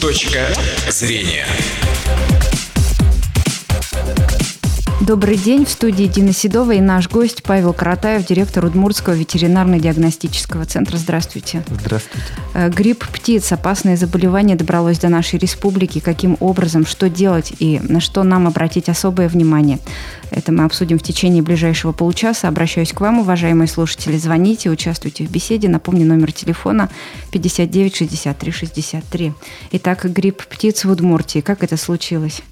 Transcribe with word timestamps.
Точка 0.00 0.50
зрения. 0.88 1.46
Добрый 5.10 5.36
день. 5.36 5.64
В 5.64 5.70
студии 5.70 6.04
Дина 6.04 6.32
Седова 6.32 6.70
и 6.70 6.80
наш 6.80 7.08
гость 7.08 7.42
Павел 7.42 7.72
Каратаев, 7.72 8.24
директор 8.24 8.64
Удмуртского 8.64 9.14
ветеринарно-диагностического 9.14 10.66
центра. 10.66 10.98
Здравствуйте. 10.98 11.64
Здравствуйте. 11.68 12.28
Э, 12.54 12.68
грипп 12.68 13.04
птиц, 13.08 13.50
опасное 13.50 13.96
заболевание, 13.96 14.56
добралось 14.56 15.00
до 15.00 15.08
нашей 15.08 15.40
республики. 15.40 15.98
Каким 15.98 16.36
образом, 16.38 16.86
что 16.86 17.08
делать 17.08 17.52
и 17.58 17.80
на 17.88 17.98
что 17.98 18.22
нам 18.22 18.46
обратить 18.46 18.88
особое 18.88 19.28
внимание? 19.28 19.80
Это 20.30 20.52
мы 20.52 20.62
обсудим 20.62 21.00
в 21.00 21.02
течение 21.02 21.42
ближайшего 21.42 21.90
получаса. 21.90 22.46
Обращаюсь 22.46 22.92
к 22.92 23.00
вам, 23.00 23.18
уважаемые 23.18 23.66
слушатели. 23.66 24.16
Звоните, 24.16 24.70
участвуйте 24.70 25.26
в 25.26 25.30
беседе. 25.32 25.68
Напомню, 25.68 26.06
номер 26.06 26.30
телефона 26.30 26.88
59 27.32 27.96
63 27.96 28.52
63. 28.52 29.32
Итак, 29.72 30.04
грипп 30.04 30.46
птиц 30.46 30.84
в 30.84 30.90
Удмуртии. 30.92 31.40
Как 31.40 31.64
это 31.64 31.76
случилось? 31.76 32.42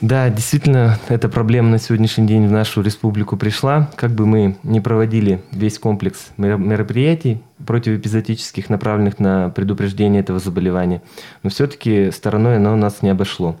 Да, 0.00 0.30
действительно, 0.30 0.96
эта 1.08 1.28
проблема 1.28 1.70
на 1.70 1.78
сегодняшний 1.78 2.24
день 2.24 2.46
в 2.46 2.52
нашу 2.52 2.82
республику 2.82 3.36
пришла. 3.36 3.90
Как 3.96 4.12
бы 4.12 4.26
мы 4.26 4.56
не 4.62 4.80
проводили 4.80 5.42
весь 5.50 5.80
комплекс 5.80 6.28
мероприятий 6.36 7.42
противоэпизотических, 7.66 8.70
направленных 8.70 9.18
на 9.18 9.48
предупреждение 9.48 10.20
этого 10.20 10.38
заболевания, 10.38 11.02
но 11.42 11.50
все-таки 11.50 12.12
стороной 12.12 12.58
оно 12.58 12.76
нас 12.76 13.02
не 13.02 13.08
обошло. 13.08 13.56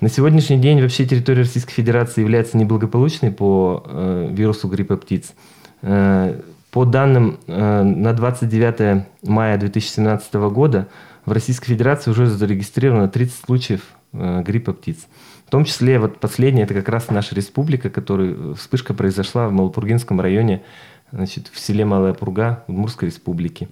На 0.00 0.08
сегодняшний 0.08 0.58
день 0.58 0.80
вообще 0.80 1.04
территория 1.04 1.40
Российской 1.40 1.74
Федерации 1.74 2.22
является 2.22 2.56
неблагополучной 2.56 3.30
по 3.30 3.82
э, 3.86 4.28
вирусу 4.32 4.68
гриппа 4.68 4.96
птиц. 4.96 5.34
Э, 5.82 6.40
по 6.70 6.86
данным 6.86 7.38
э, 7.46 7.82
на 7.82 8.14
29 8.14 9.04
мая 9.24 9.58
2017 9.58 10.34
года 10.34 10.88
в 11.26 11.32
Российской 11.32 11.68
Федерации 11.68 12.10
уже 12.10 12.26
зарегистрировано 12.26 13.08
30 13.08 13.44
случаев 13.44 13.80
э, 14.14 14.42
гриппа 14.42 14.72
птиц. 14.72 15.06
В 15.46 15.50
том 15.50 15.64
числе 15.64 16.00
вот 16.00 16.18
последняя, 16.18 16.64
это 16.64 16.74
как 16.74 16.88
раз 16.88 17.08
наша 17.08 17.36
республика, 17.36 17.88
которая 17.88 18.54
вспышка 18.54 18.94
произошла 18.94 19.48
в 19.48 19.52
Малопургинском 19.52 20.20
районе, 20.20 20.64
значит, 21.12 21.48
в 21.52 21.60
селе 21.60 21.84
Малая 21.84 22.14
Пурга 22.14 22.64
Удмурской 22.66 23.08
республики. 23.08 23.68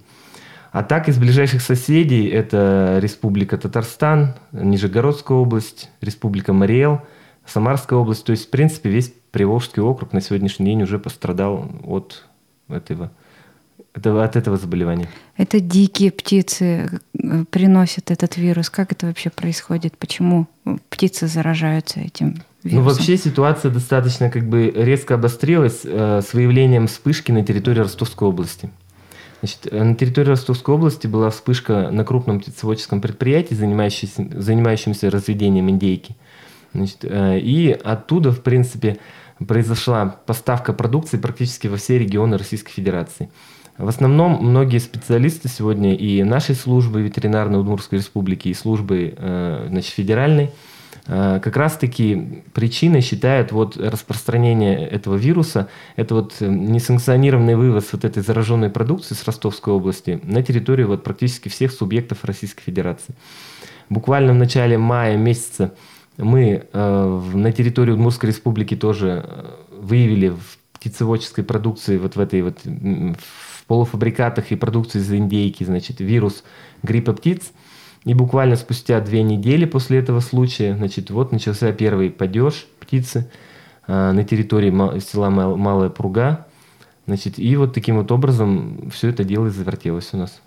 А 0.71 0.83
так 0.83 1.09
из 1.09 1.17
ближайших 1.17 1.61
соседей 1.61 2.27
это 2.27 2.99
Республика 3.01 3.57
Татарстан, 3.57 4.35
Нижегородская 4.53 5.37
область, 5.37 5.89
Республика 5.99 6.53
Мариэл, 6.53 7.01
Самарская 7.45 7.99
область. 7.99 8.25
То 8.25 8.31
есть, 8.31 8.47
в 8.47 8.49
принципе, 8.49 8.89
весь 8.89 9.13
Приволжский 9.31 9.81
округ 9.81 10.13
на 10.13 10.21
сегодняшний 10.21 10.67
день 10.67 10.83
уже 10.83 10.97
пострадал 10.97 11.69
от 11.85 12.25
этого 12.69 13.11
это 13.95 14.23
от 14.23 14.35
этого 14.35 14.57
заболевания. 14.57 15.07
Это 15.37 15.59
дикие 15.59 16.11
птицы 16.11 16.99
э, 17.13 17.45
приносят 17.49 18.11
этот 18.11 18.37
вирус. 18.37 18.69
Как 18.69 18.91
это 18.91 19.07
вообще 19.07 19.29
происходит? 19.29 19.97
Почему 19.97 20.47
птицы 20.89 21.27
заражаются 21.27 22.01
этим 22.01 22.35
вирусом? 22.63 22.83
Ну, 22.83 22.89
вообще 22.89 23.17
ситуация 23.17 23.71
достаточно 23.71 24.29
как 24.29 24.47
бы 24.47 24.69
резко 24.75 25.15
обострилась 25.15 25.81
э, 25.83 26.21
с 26.21 26.33
выявлением 26.33 26.87
вспышки 26.87 27.31
на 27.31 27.43
территории 27.43 27.79
Ростовской 27.79 28.27
области. 28.27 28.69
Значит, 29.39 29.67
э, 29.71 29.83
на 29.83 29.95
территории 29.95 30.29
Ростовской 30.29 30.75
области 30.75 31.07
была 31.07 31.29
вспышка 31.29 31.89
на 31.89 32.03
крупном 32.03 32.41
птицеводческом 32.41 32.99
предприятии, 32.99 33.53
занимающемся, 33.53 34.27
занимающемся 34.41 35.09
разведением 35.09 35.69
индейки. 35.69 36.17
Значит, 36.73 37.05
э, 37.05 37.39
и 37.39 37.71
оттуда, 37.71 38.31
в 38.31 38.41
принципе, 38.41 38.97
произошла 39.47 40.05
поставка 40.25 40.73
продукции 40.73 41.17
практически 41.17 41.67
во 41.67 41.77
все 41.77 41.97
регионы 41.97 42.37
Российской 42.37 42.71
Федерации. 42.71 43.29
В 43.77 43.89
основном 43.89 44.41
многие 44.41 44.77
специалисты 44.77 45.49
сегодня 45.49 45.95
и 45.95 46.23
нашей 46.23 46.55
службы 46.55 47.01
ветеринарной 47.01 47.59
Удмуртской 47.59 47.99
республики, 47.99 48.47
и 48.47 48.53
службы 48.53 49.13
э, 49.17 49.65
значит, 49.67 49.91
федеральной, 49.91 50.51
э, 51.07 51.41
как 51.43 51.57
раз-таки 51.57 52.43
причиной 52.53 53.01
считают 53.01 53.51
вот 53.51 53.75
распространение 53.75 54.87
этого 54.87 55.15
вируса, 55.15 55.67
это 55.97 56.15
вот 56.15 56.35
э, 56.39 56.47
несанкционированный 56.47 57.55
вывоз 57.55 57.89
вот 57.91 58.05
этой 58.05 58.23
зараженной 58.23 58.69
продукции 58.69 59.13
с 59.13 59.25
Ростовской 59.25 59.73
области 59.73 60.21
на 60.23 60.41
территорию 60.41 60.87
вот 60.87 61.03
практически 61.03 61.49
всех 61.49 61.73
субъектов 61.73 62.23
Российской 62.23 62.63
Федерации. 62.63 63.13
Буквально 63.89 64.31
в 64.31 64.37
начале 64.37 64.77
мая 64.77 65.17
месяца 65.17 65.75
мы 66.17 66.65
на 66.73 67.51
территории 67.51 67.91
Удмуртской 67.91 68.29
республики 68.29 68.75
тоже 68.75 69.53
выявили 69.69 70.29
в 70.29 70.57
птицеводческой 70.71 71.43
продукции 71.43 71.97
вот 71.97 72.15
в 72.15 72.19
этой 72.19 72.41
вот 72.41 72.59
полуфабрикатах 73.67 74.51
и 74.51 74.55
продукции 74.55 74.99
из 74.99 75.11
индейки, 75.11 75.63
значит, 75.63 75.99
вирус 75.99 76.43
гриппа 76.83 77.13
птиц. 77.13 77.51
И 78.03 78.13
буквально 78.13 78.55
спустя 78.55 78.99
две 79.01 79.23
недели 79.23 79.65
после 79.65 79.97
этого 79.97 80.19
случая, 80.19 80.75
значит, 80.75 81.09
вот 81.09 81.31
начался 81.31 81.71
первый 81.71 82.11
падеж 82.11 82.67
птицы 82.79 83.29
э, 83.87 84.11
на 84.11 84.23
территории 84.23 84.99
села 84.99 85.29
Малая 85.29 85.89
Пруга. 85.89 86.45
Значит, 87.07 87.39
и 87.39 87.55
вот 87.55 87.73
таким 87.73 87.97
вот 87.97 88.11
образом 88.11 88.89
все 88.93 89.09
это 89.09 89.23
дело 89.23 89.49
завертелось 89.49 90.09
у 90.13 90.17
нас. 90.17 90.41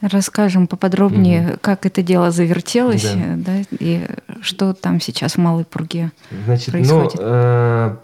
Расскажем 0.00 0.66
поподробнее, 0.66 1.50
угу. 1.50 1.58
как 1.62 1.86
это 1.86 2.02
дело 2.02 2.30
завертелось, 2.30 3.10
да. 3.14 3.34
Да, 3.36 3.52
и 3.70 4.06
что 4.42 4.74
там 4.74 5.00
сейчас 5.00 5.34
в 5.34 5.38
Малой 5.38 5.64
Пурге 5.64 6.12
Значит, 6.44 6.66
ну, 6.68 6.72
происходит. 6.72 7.14
Ну, 7.14 7.20
э, 7.22 7.96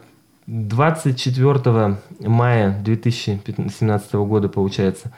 24 0.46 1.98
мая 2.20 2.80
2017 2.82 4.12
года, 4.14 4.48
получается, 4.48 5.12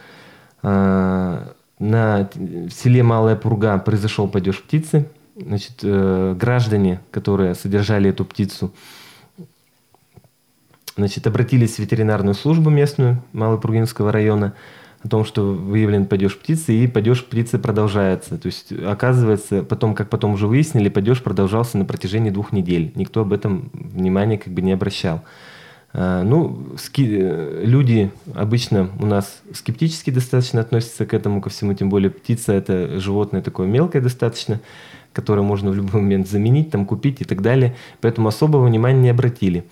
э, 0.63 1.49
на 1.79 2.31
селе 2.71 3.03
Малая 3.03 3.37
Пурга 3.37 3.79
произошел 3.79 4.29
падеж 4.29 4.63
птицы. 4.63 5.09
Значит, 5.37 5.81
э, 5.83 6.35
граждане, 6.39 7.01
которые 7.11 7.55
содержали 7.55 8.11
эту 8.11 8.25
птицу, 8.25 8.73
значит, 10.97 11.27
обратились 11.27 11.77
в 11.77 11.79
ветеринарную 11.81 12.35
службу 12.35 12.71
местную 12.71 13.23
Малопургинского 13.33 14.13
района– 14.13 14.55
о 15.05 15.09
том, 15.09 15.25
что 15.27 15.53
выявлен 15.53 16.07
падеж 16.07 16.37
птицы, 16.39 16.73
и 16.75 16.87
падеж 16.87 17.25
птицы 17.25 17.59
продолжается. 17.59 18.39
То 18.39 18.47
есть, 18.47 18.73
оказывается, 18.73 19.63
потом, 19.63 19.95
как 19.95 20.09
потом 20.09 20.33
уже 20.33 20.47
выяснили, 20.47 20.89
падеж 20.89 21.23
продолжался 21.23 21.77
на 21.77 21.85
протяжении 21.85 22.31
двух 22.31 22.53
недель. 22.53 22.91
Никто 22.95 23.21
об 23.21 23.35
этом 23.35 23.71
внимания 23.75 24.39
как 24.39 24.53
бы 24.55 24.63
не 24.63 24.73
обращал. 24.73 25.23
А, 25.93 26.23
ну, 26.23 26.75
ски- 26.79 27.23
люди 27.63 28.11
обычно 28.35 28.89
у 28.99 29.05
нас 29.05 29.43
скептически 29.53 30.09
достаточно 30.09 30.63
относятся 30.63 31.05
к 31.05 31.13
этому, 31.13 31.43
ко 31.43 31.51
всему, 31.51 31.75
тем 31.75 31.91
более 31.91 32.11
птица– 32.11 32.53
это 32.55 32.99
животное 32.99 33.43
такое 33.43 33.67
мелкое 33.67 34.01
достаточно, 34.01 34.61
которое 35.13 35.43
можно 35.43 35.71
в 35.71 35.75
любой 35.75 36.01
момент 36.01 36.29
заменить, 36.29 36.71
там, 36.71 36.87
купить 36.87 37.21
и 37.21 37.25
так 37.25 37.43
далее. 37.43 37.77
Поэтому 38.01 38.29
особого 38.29 38.67
внимания 38.67 39.01
не 39.01 39.11
обратили. 39.11 39.65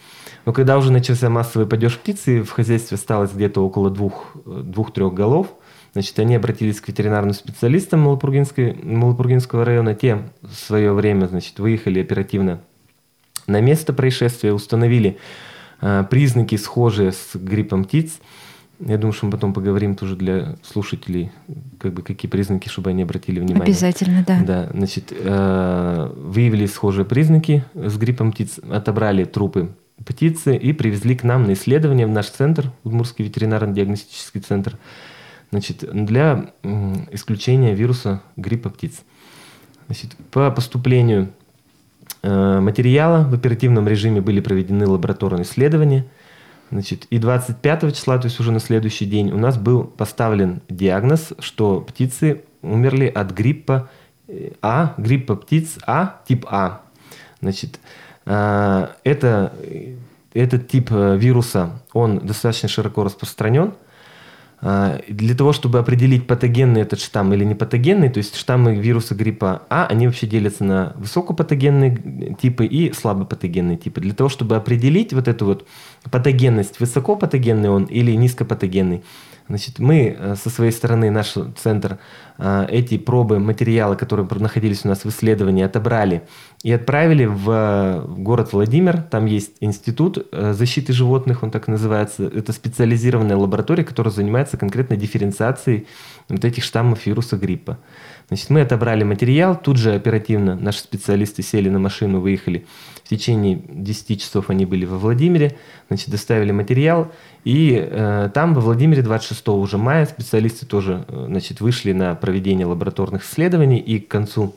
Но 0.45 0.53
когда 0.53 0.77
уже 0.77 0.91
начался 0.91 1.31
массовый 1.31 1.69
падеж 1.69 1.99
птицы, 1.99 2.43
в 2.43 2.51
хозяйстве 2.51 2.97
осталось 2.97 3.33
где-то 3.33 3.65
около 3.65 3.91
двух, 3.91 4.37
двух-трех 4.45 5.15
голов, 5.15 5.49
значит, 5.93 6.19
они 6.19 6.35
обратились 6.35 6.81
к 6.81 6.89
ветеринарным 6.89 7.35
специалистам 7.35 8.01
Малопургинского 8.01 9.65
района. 9.65 9.95
Те 9.95 10.19
в 10.43 10.55
свое 10.55 10.93
время, 10.93 11.27
значит, 11.27 11.59
выехали 11.59 12.01
оперативно 12.01 12.61
на 13.47 13.61
место 13.61 13.93
происшествия, 13.93 14.53
установили 14.53 15.19
э, 15.81 16.05
признаки, 16.11 16.57
схожие 16.57 17.13
с 17.13 17.35
гриппом 17.35 17.85
птиц. 17.85 18.19
Я 18.81 18.99
думаю, 18.99 19.13
что 19.13 19.27
мы 19.27 19.33
потом 19.33 19.53
поговорим 19.53 19.95
тоже 19.95 20.17
для 20.17 20.57
слушателей, 20.65 21.31
как 21.79 21.93
бы 21.93 22.03
какие 22.03 22.29
признаки, 22.29 22.69
чтобы 22.69 22.91
они 22.91 23.03
обратили 23.03 23.39
внимание. 23.39 23.63
Обязательно, 23.63 24.25
да. 24.27 24.41
Да, 24.45 24.71
значит, 24.75 25.13
э, 25.13 26.13
выявили 26.17 26.67
схожие 26.67 27.05
признаки 27.05 27.65
с 27.75 27.97
гриппом 27.97 28.33
птиц, 28.33 28.59
отобрали 28.69 29.25
трупы 29.25 29.71
птицы 30.05 30.57
и 30.57 30.73
привезли 30.73 31.17
к 31.17 31.25
нам 31.25 31.45
на 31.45 31.53
исследование 31.53 32.07
в 32.07 32.11
наш 32.11 32.29
центр, 32.29 32.71
Удмурский 32.85 33.25
ветеринарно-диагностический 33.25 34.41
центр, 34.41 34.79
значит, 35.51 35.85
для 35.93 36.53
исключения 37.11 37.75
вируса 37.75 38.23
гриппа 38.37 38.71
птиц. 38.71 39.03
Значит, 39.87 40.17
по 40.31 40.51
поступлению 40.51 41.33
э, 42.23 42.61
материала 42.61 43.25
в 43.25 43.35
оперативном 43.35 43.87
режиме 43.87 44.21
были 44.21 44.41
проведены 44.41 44.87
лабораторные 44.87 45.43
исследования. 45.43 46.07
Значит, 46.71 47.07
и 47.11 47.19
25 47.19 47.95
числа, 47.95 48.17
то 48.19 48.27
есть 48.27 48.41
уже 48.41 48.51
на 48.51 48.61
следующий 48.61 49.05
день, 49.05 49.31
у 49.31 49.37
нас 49.37 49.59
был 49.59 49.85
поставлен 49.85 50.63
диагноз, 50.71 51.35
что 51.39 51.83
птицы 51.83 52.45
умерли 52.63 53.07
от 53.07 53.33
гриппа 53.33 53.91
э, 54.29 54.53
А, 54.63 54.95
гриппа 54.97 55.37
птиц 55.37 55.79
А, 55.87 56.23
тип 56.27 56.47
А. 56.49 56.83
Значит, 57.43 57.81
это, 58.25 59.53
этот 60.33 60.69
тип 60.69 60.89
э, 60.91 61.17
вируса, 61.17 61.83
он 61.93 62.19
достаточно 62.19 62.69
широко 62.69 63.05
распространен. 63.05 63.75
А, 64.65 65.01
для 65.09 65.35
того, 65.35 65.53
чтобы 65.53 65.81
определить, 65.81 66.29
патогенный 66.29 66.83
этот 66.83 67.01
штамм 67.01 67.35
или 67.35 67.45
не 67.45 67.57
патогенный, 67.57 68.09
то 68.09 68.19
есть 68.19 68.37
штаммы 68.37 68.77
вируса 68.77 69.17
гриппа 69.17 69.63
А, 69.69 69.89
они 69.89 70.07
вообще 70.07 70.29
делятся 70.29 70.63
на 70.63 70.93
высокопатогенные 70.97 72.37
типы 72.41 72.65
и 72.65 72.93
слабопатогенные 72.93 73.77
типы. 73.77 74.01
Для 74.01 74.15
того, 74.15 74.29
чтобы 74.29 74.55
определить 74.55 75.13
вот 75.13 75.27
эту 75.27 75.47
вот 75.47 75.67
патогенность, 76.13 76.79
высокопатогенный 76.79 77.71
он 77.71 77.85
или 77.85 78.13
низкопатогенный, 78.13 79.03
Значит, 79.49 79.79
мы 79.79 80.17
э, 80.19 80.37
со 80.37 80.51
своей 80.51 80.73
стороны, 80.73 81.11
наш 81.11 81.35
центр, 81.57 81.99
э, 82.39 82.67
эти 82.71 82.99
пробы, 82.99 83.39
материалы, 83.39 83.97
которые 83.97 84.27
находились 84.31 84.85
у 84.85 84.89
нас 84.89 85.05
в 85.05 85.09
исследовании, 85.09 85.65
отобрали 85.65 86.23
и 86.63 86.73
отправили 86.73 87.25
в 87.25 88.07
город 88.19 88.53
Владимир. 88.53 89.03
Там 89.03 89.27
есть 89.27 89.57
институт 89.61 90.27
э, 90.33 90.53
защиты 90.53 90.93
животных, 90.93 91.43
он 91.43 91.51
так 91.51 91.69
называется. 91.69 92.25
Это 92.25 92.53
специализированная 92.53 93.37
лаборатория, 93.37 93.85
которая 93.85 94.13
занимается 94.13 94.57
конкретно 94.57 94.97
дифференциацией 94.97 95.87
вот 96.29 96.45
этих 96.45 96.65
штаммов 96.65 97.07
вируса 97.07 97.37
гриппа. 97.37 97.79
Значит, 98.33 98.49
мы 98.49 98.63
отобрали 98.63 99.05
материал, 99.05 99.55
тут 99.61 99.77
же 99.77 99.93
оперативно 99.95 100.57
наши 100.57 100.79
специалисты 100.79 101.43
сели 101.43 101.69
на 101.69 101.79
машину, 101.79 102.19
выехали. 102.19 102.65
В 103.05 103.09
течение 103.11 103.61
10 103.69 104.23
часов 104.23 104.49
они 104.49 104.65
были 104.65 104.87
во 104.87 104.97
Владимире, 104.97 105.59
значит, 105.89 106.09
доставили 106.09 106.51
материал. 106.51 107.13
И 107.45 107.79
э, 107.79 108.31
там, 108.33 108.55
во 108.55 108.63
Владимире, 108.63 109.03
26 109.03 109.49
уже 109.49 109.77
мая, 109.77 110.07
специалисты 110.07 110.65
тоже 110.65 111.05
э, 111.09 111.25
значит, 111.29 111.61
вышли 111.61 111.93
на 111.93 112.15
проведение 112.15 112.65
лабораторных 112.65 113.23
исследований. 113.23 113.79
И 113.81 113.99
к 113.99 114.09
концу 114.09 114.57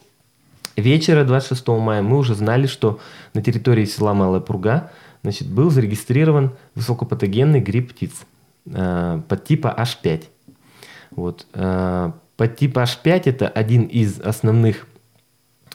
вечера 0.77 1.25
26 1.25 1.67
мая 1.67 2.01
мы 2.01 2.17
уже 2.17 2.33
знали, 2.33 2.67
что 2.67 3.01
на 3.33 3.41
территории 3.41 3.83
села 3.83 4.13
Малая 4.13 4.39
Пурга 4.39 4.89
значит, 5.21 5.49
был 5.49 5.69
зарегистрирован 5.69 6.51
высокопатогенный 6.75 7.59
грипп 7.59 7.91
птиц 7.91 8.13
э, 8.67 9.21
подтипа 9.27 9.75
H5. 9.77 10.23
Вот. 11.11 11.45
Э, 11.53 12.13
Подтип 12.37 12.77
H5 12.77 13.21
это 13.25 13.47
один 13.47 13.83
из 13.83 14.19
основных 14.19 14.87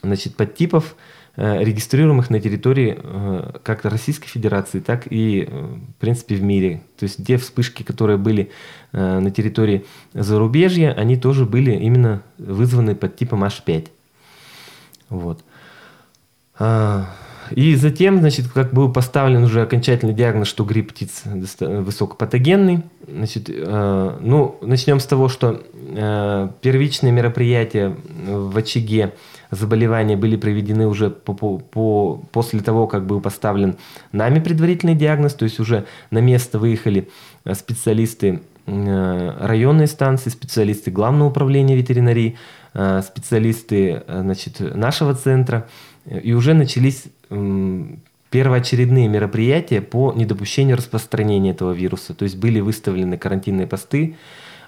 значит, 0.02 0.36
подтипов, 0.36 0.96
э, 1.36 1.62
регистрируемых 1.64 2.30
на 2.30 2.40
территории 2.40 2.98
э, 3.02 3.58
как 3.62 3.84
Российской 3.84 4.28
Федерации, 4.28 4.80
так 4.80 5.10
и, 5.10 5.46
э, 5.48 5.48
в 5.50 6.00
принципе, 6.00 6.34
в 6.34 6.42
мире. 6.42 6.82
То 6.98 7.04
есть 7.04 7.24
те 7.24 7.38
вспышки, 7.38 7.82
которые 7.82 8.18
были 8.18 8.50
на 8.92 9.30
территории 9.30 9.86
зарубежья, 10.14 10.92
они 10.92 11.16
тоже 11.16 11.46
были 11.46 11.70
именно 11.72 12.22
вызваны 12.38 12.96
подтипом 12.96 13.44
H5. 13.44 13.88
Вот. 15.10 15.44
И 17.50 17.74
затем, 17.74 18.18
значит, 18.18 18.48
как 18.48 18.72
был 18.72 18.92
поставлен 18.92 19.42
уже 19.42 19.62
окончательный 19.62 20.14
диагноз, 20.14 20.48
что 20.48 20.64
грипп 20.64 20.92
птиц 20.92 21.22
высокопатогенный. 21.60 22.82
Значит, 23.08 23.48
э, 23.48 24.18
ну, 24.20 24.56
начнем 24.62 25.00
с 25.00 25.06
того, 25.06 25.28
что 25.28 25.62
э, 25.74 26.48
первичные 26.60 27.12
мероприятия 27.12 27.96
в 28.26 28.56
очаге 28.56 29.14
заболевания 29.50 30.16
были 30.16 30.36
проведены 30.36 30.86
уже 30.86 31.10
по, 31.10 31.34
по, 31.34 31.58
по, 31.58 32.22
после 32.32 32.60
того, 32.60 32.86
как 32.86 33.06
был 33.06 33.20
поставлен 33.20 33.76
нами 34.12 34.38
предварительный 34.38 34.94
диагноз, 34.94 35.34
то 35.34 35.44
есть 35.44 35.58
уже 35.58 35.86
на 36.10 36.18
место 36.18 36.58
выехали 36.58 37.08
специалисты 37.52 38.42
э, 38.66 39.36
районной 39.40 39.86
станции, 39.86 40.30
специалисты 40.30 40.90
Главного 40.90 41.30
управления 41.30 41.76
ветеринарии, 41.76 42.36
э, 42.74 43.02
специалисты 43.04 44.02
э, 44.06 44.20
значит, 44.22 44.60
нашего 44.60 45.14
центра, 45.14 45.66
и 46.06 46.32
уже 46.32 46.54
начались 46.54 47.04
первоочередные 47.30 49.08
мероприятия 49.08 49.80
по 49.80 50.12
недопущению 50.12 50.76
распространения 50.76 51.50
этого 51.50 51.72
вируса. 51.72 52.14
То 52.14 52.24
есть 52.24 52.36
были 52.36 52.60
выставлены 52.60 53.16
карантинные 53.18 53.66
посты, 53.66 54.16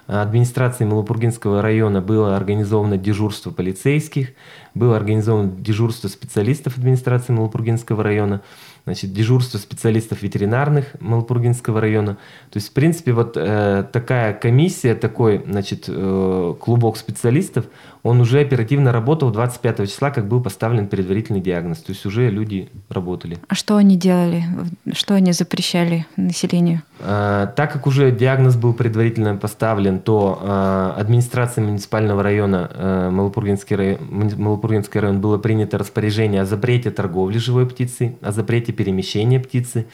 администрацией 0.07 0.89
Малопургинского 0.89 1.61
района 1.61 2.01
было 2.01 2.35
организовано 2.35 2.97
дежурство 2.97 3.51
полицейских, 3.51 4.29
было 4.73 4.97
организовано 4.97 5.49
дежурство 5.49 6.09
специалистов 6.09 6.77
администрации 6.77 7.33
Малопургинского 7.33 8.03
района– 8.03 8.41
значит, 8.85 9.13
дежурство 9.13 9.57
специалистов 9.57 10.21
ветеринарных 10.21 10.95
Малпургинского 10.99 11.79
района. 11.79 12.17
То 12.49 12.57
есть, 12.57 12.69
в 12.69 12.73
принципе, 12.73 13.13
вот 13.13 13.37
э, 13.37 13.85
такая 13.91 14.33
комиссия, 14.33 14.95
такой, 14.95 15.43
значит, 15.47 15.85
э, 15.87 16.55
клубок 16.59 16.97
специалистов, 16.97 17.65
он 18.03 18.19
уже 18.19 18.41
оперативно 18.41 18.91
работал 18.91 19.31
25 19.31 19.89
числа, 19.89 20.11
как 20.11 20.27
был 20.27 20.41
поставлен 20.41 20.87
предварительный 20.87 21.39
диагноз. 21.39 21.79
То 21.79 21.93
есть 21.93 22.05
уже 22.05 22.29
люди 22.29 22.69
работали. 22.89 23.37
А 23.47 23.55
что 23.55 23.77
они 23.77 23.95
делали? 23.95 24.43
Что 24.91 25.15
они 25.15 25.31
запрещали 25.31 26.05
населению? 26.17 26.81
Э, 26.99 27.47
так 27.55 27.71
как 27.71 27.87
уже 27.87 28.11
диагноз 28.11 28.57
был 28.57 28.73
предварительно 28.73 29.35
поставлен, 29.37 29.99
то 29.99 30.39
э, 30.41 30.99
администрация 30.99 31.63
муниципального 31.63 32.21
района 32.21 32.69
э, 32.73 33.09
Малопургинский, 33.09 33.75
район, 33.75 33.99
Малопургинский 34.37 34.99
район 34.99 35.21
было 35.21 35.37
принято 35.37 35.77
распоряжение 35.77 36.41
о 36.41 36.45
запрете 36.45 36.91
торговли 36.91 37.37
живой 37.37 37.65
птицей, 37.65 38.17
о 38.21 38.33
запрете 38.33 38.72
перемещения 38.73 39.39
птицы 39.39 39.87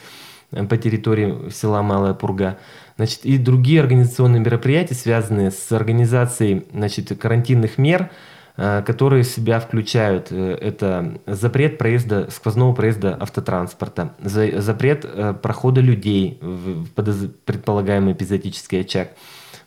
э, 0.52 0.64
по 0.64 0.76
территории 0.76 1.50
села 1.50 1.82
Малая 1.82 2.14
Пурга. 2.14 2.58
Значит, 2.96 3.24
и 3.24 3.38
другие 3.38 3.80
организационные 3.80 4.40
мероприятия, 4.40 4.94
связанные 4.94 5.50
с 5.50 5.72
организацией 5.72 6.66
значит, 6.72 7.16
карантинных 7.18 7.78
мер, 7.78 8.10
э, 8.56 8.82
которые 8.84 9.22
в 9.22 9.28
себя 9.28 9.60
включают 9.60 10.28
э, 10.30 10.58
это 10.60 11.20
запрет 11.26 11.78
проезда, 11.78 12.28
сквозного 12.30 12.74
проезда 12.74 13.16
автотранспорта, 13.18 14.14
запрет 14.22 15.06
прохода 15.40 15.80
людей 15.80 16.38
в 16.40 16.86
предполагаемый 17.44 18.12
эпизодический 18.12 18.80
очаг, 18.80 19.12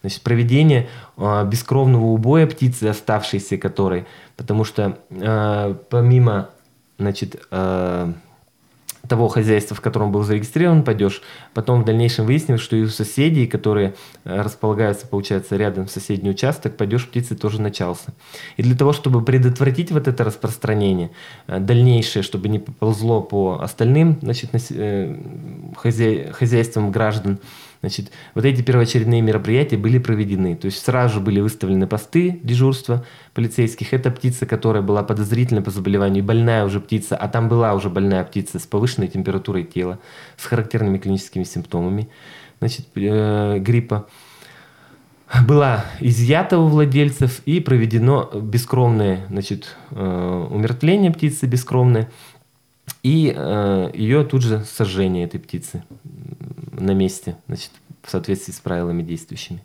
значит, 0.01 0.21
проведение 0.21 0.89
бескровного 1.17 2.05
убоя 2.05 2.45
птицы, 2.45 2.85
оставшейся 2.85 3.57
которой, 3.57 4.05
потому 4.35 4.63
что 4.63 4.97
помимо 5.89 6.49
значит, 6.99 7.41
того 9.07 9.27
хозяйства, 9.27 9.75
в 9.75 9.81
котором 9.81 10.11
был 10.11 10.23
зарегистрирован 10.23 10.83
падеж. 10.83 11.21
Потом 11.53 11.81
в 11.81 11.85
дальнейшем 11.85 12.25
выяснилось, 12.25 12.61
что 12.61 12.77
и 12.77 12.83
у 12.83 12.87
соседей, 12.87 13.47
которые 13.47 13.95
э, 14.23 14.41
располагаются, 14.41 15.07
получается, 15.07 15.57
рядом 15.57 15.87
в 15.87 15.91
соседний 15.91 16.29
участок, 16.29 16.77
падеж 16.77 17.07
птицы 17.07 17.35
тоже 17.35 17.61
начался. 17.61 18.13
И 18.55 18.63
для 18.63 18.77
того, 18.77 18.93
чтобы 18.93 19.21
предотвратить 19.23 19.91
вот 19.91 20.07
это 20.07 20.23
распространение 20.23 21.11
э, 21.47 21.59
дальнейшее, 21.59 22.23
чтобы 22.23 22.47
не 22.47 22.59
поползло 22.59 23.21
по 23.21 23.59
остальным 23.61 24.19
значит, 24.21 24.51
э, 24.71 25.17
хозя... 25.75 26.31
хозяйствам 26.31 26.91
граждан, 26.91 27.39
Значит, 27.83 28.11
вот 28.33 28.45
эти 28.45 28.61
первоочередные 28.61 29.21
мероприятия 29.21 29.75
были 29.75 29.97
проведены. 29.97 30.55
То 30.55 30.67
есть 30.67 30.83
сразу 30.83 31.15
же 31.15 31.19
были 31.19 31.41
выставлены 31.41 31.85
посты 31.85 32.39
дежурства 32.41 33.05
полицейских. 33.33 33.93
Это 33.93 34.09
птица, 34.09 34.45
которая 34.45 34.81
была 34.81 35.03
подозрительна 35.03 35.61
по 35.61 35.69
заболеванию, 35.69 36.23
больная 36.23 36.63
уже 36.63 36.79
птица, 36.79 37.17
а 37.17 37.27
там 37.27 37.49
была 37.49 37.73
уже 37.73 37.89
больная 37.89 38.23
птица 38.23 38.57
с 38.57 38.65
повышенной 38.65 39.09
температурой 39.09 39.65
тела, 39.65 39.99
с 40.37 40.45
характерными 40.45 40.97
клиническими 40.97 41.43
симптомами 41.43 42.09
значит, 42.63 42.87
э, 42.95 43.59
гриппа 43.59 44.07
была 45.45 45.85
изъята 45.99 46.59
у 46.59 46.67
владельцев 46.67 47.41
и 47.45 47.59
проведено 47.59 48.29
бескровное 48.33 49.25
значит, 49.29 49.75
э, 49.91 50.47
умертвление 50.49 51.11
птицы 51.11 51.45
бескровное 51.45 52.09
и 53.01 53.33
э, 53.35 53.91
ее 53.93 54.23
тут 54.23 54.43
же 54.43 54.63
сожжение 54.63 55.25
этой 55.25 55.39
птицы 55.39 55.83
на 56.83 56.91
месте, 56.91 57.37
значит, 57.47 57.71
в 58.03 58.11
соответствии 58.11 58.53
с 58.53 58.59
правилами 58.59 59.03
действующими. 59.03 59.61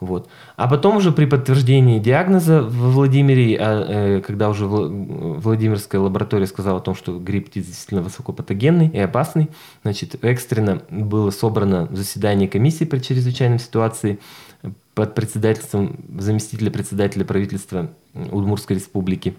Вот. 0.00 0.30
А 0.56 0.66
потом 0.66 0.96
уже 0.96 1.12
при 1.12 1.26
подтверждении 1.26 1.98
диагноза 1.98 2.62
в 2.62 2.94
Владимире, 2.94 3.58
а, 3.60 3.84
э, 3.86 4.20
когда 4.22 4.48
уже 4.48 4.64
Владимирская 4.66 6.00
лаборатория 6.00 6.46
сказала 6.46 6.78
о 6.78 6.80
том, 6.80 6.94
что 6.94 7.18
грипп 7.18 7.50
действительно 7.52 8.00
высокопатогенный 8.00 8.88
и 8.88 8.98
опасный, 8.98 9.50
значит, 9.82 10.24
экстренно 10.24 10.82
было 10.88 11.30
собрано 11.30 11.86
заседание 11.92 12.48
комиссии 12.48 12.84
при 12.84 12.98
чрезвычайной 12.98 13.58
ситуации 13.58 14.18
под 14.94 15.14
председательством 15.14 15.98
заместителя 16.18 16.70
председателя 16.70 17.24
правительства 17.26 17.90
Удмурской 18.14 18.76
республики. 18.76 19.36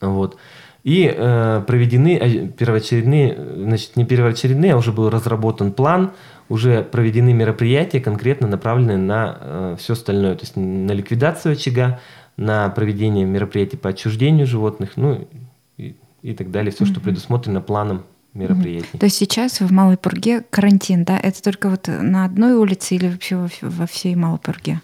Вот. 0.00 0.36
И 0.82 1.12
э, 1.14 1.62
проведены 1.66 2.16
э, 2.16 2.46
первоочередные, 2.48 3.36
значит, 3.56 3.96
не 3.96 4.04
первоочередные, 4.06 4.74
а 4.74 4.76
уже 4.78 4.92
был 4.92 5.10
разработан 5.10 5.72
план, 5.72 6.12
уже 6.48 6.82
проведены 6.82 7.32
мероприятия, 7.32 8.00
конкретно 8.00 8.48
направленные 8.48 8.96
на 8.96 9.38
э, 9.40 9.76
все 9.78 9.92
остальное, 9.92 10.34
то 10.34 10.42
есть 10.42 10.56
на 10.56 10.92
ликвидацию 10.92 11.52
очага, 11.52 12.00
на 12.36 12.68
проведение 12.70 13.26
мероприятий 13.26 13.76
по 13.76 13.90
отчуждению 13.90 14.46
животных, 14.46 14.92
ну 14.96 15.28
и, 15.76 15.94
и 16.22 16.32
так 16.32 16.50
далее, 16.50 16.72
все, 16.72 16.84
mm-hmm. 16.84 16.92
что 16.92 17.00
предусмотрено 17.00 17.60
планом 17.60 18.04
мероприятий. 18.32 18.88
Mm-hmm. 18.94 18.98
То 18.98 19.06
есть 19.06 19.16
сейчас 19.16 19.60
в 19.60 19.70
Малой 19.70 19.98
Пурге 19.98 20.44
карантин, 20.48 21.04
да? 21.04 21.18
Это 21.18 21.42
только 21.42 21.68
вот 21.68 21.88
на 21.88 22.24
одной 22.24 22.54
улице 22.54 22.94
или 22.94 23.08
вообще 23.08 23.36
во, 23.36 23.48
во 23.60 23.86
всей 23.86 24.14
Малой 24.14 24.38
Пурге? 24.38 24.80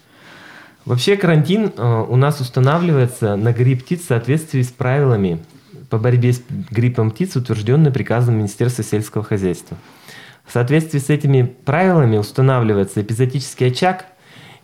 Вообще 0.84 1.16
карантин 1.16 1.72
э, 1.76 2.04
у 2.08 2.16
нас 2.16 2.40
устанавливается 2.40 3.34
на 3.36 3.52
грипп 3.52 3.84
птиц 3.84 4.02
в 4.02 4.06
соответствии 4.06 4.62
с 4.62 4.70
правилами 4.70 5.40
по 5.88 5.98
борьбе 5.98 6.32
с 6.32 6.42
гриппом 6.70 7.10
птиц, 7.10 7.36
утвержденный 7.36 7.90
приказом 7.90 8.36
Министерства 8.36 8.84
сельского 8.84 9.24
хозяйства. 9.24 9.76
В 10.44 10.52
соответствии 10.52 10.98
с 10.98 11.10
этими 11.10 11.42
правилами 11.42 12.16
устанавливается 12.18 13.02
эпизодический 13.02 13.68
очаг 13.68 14.06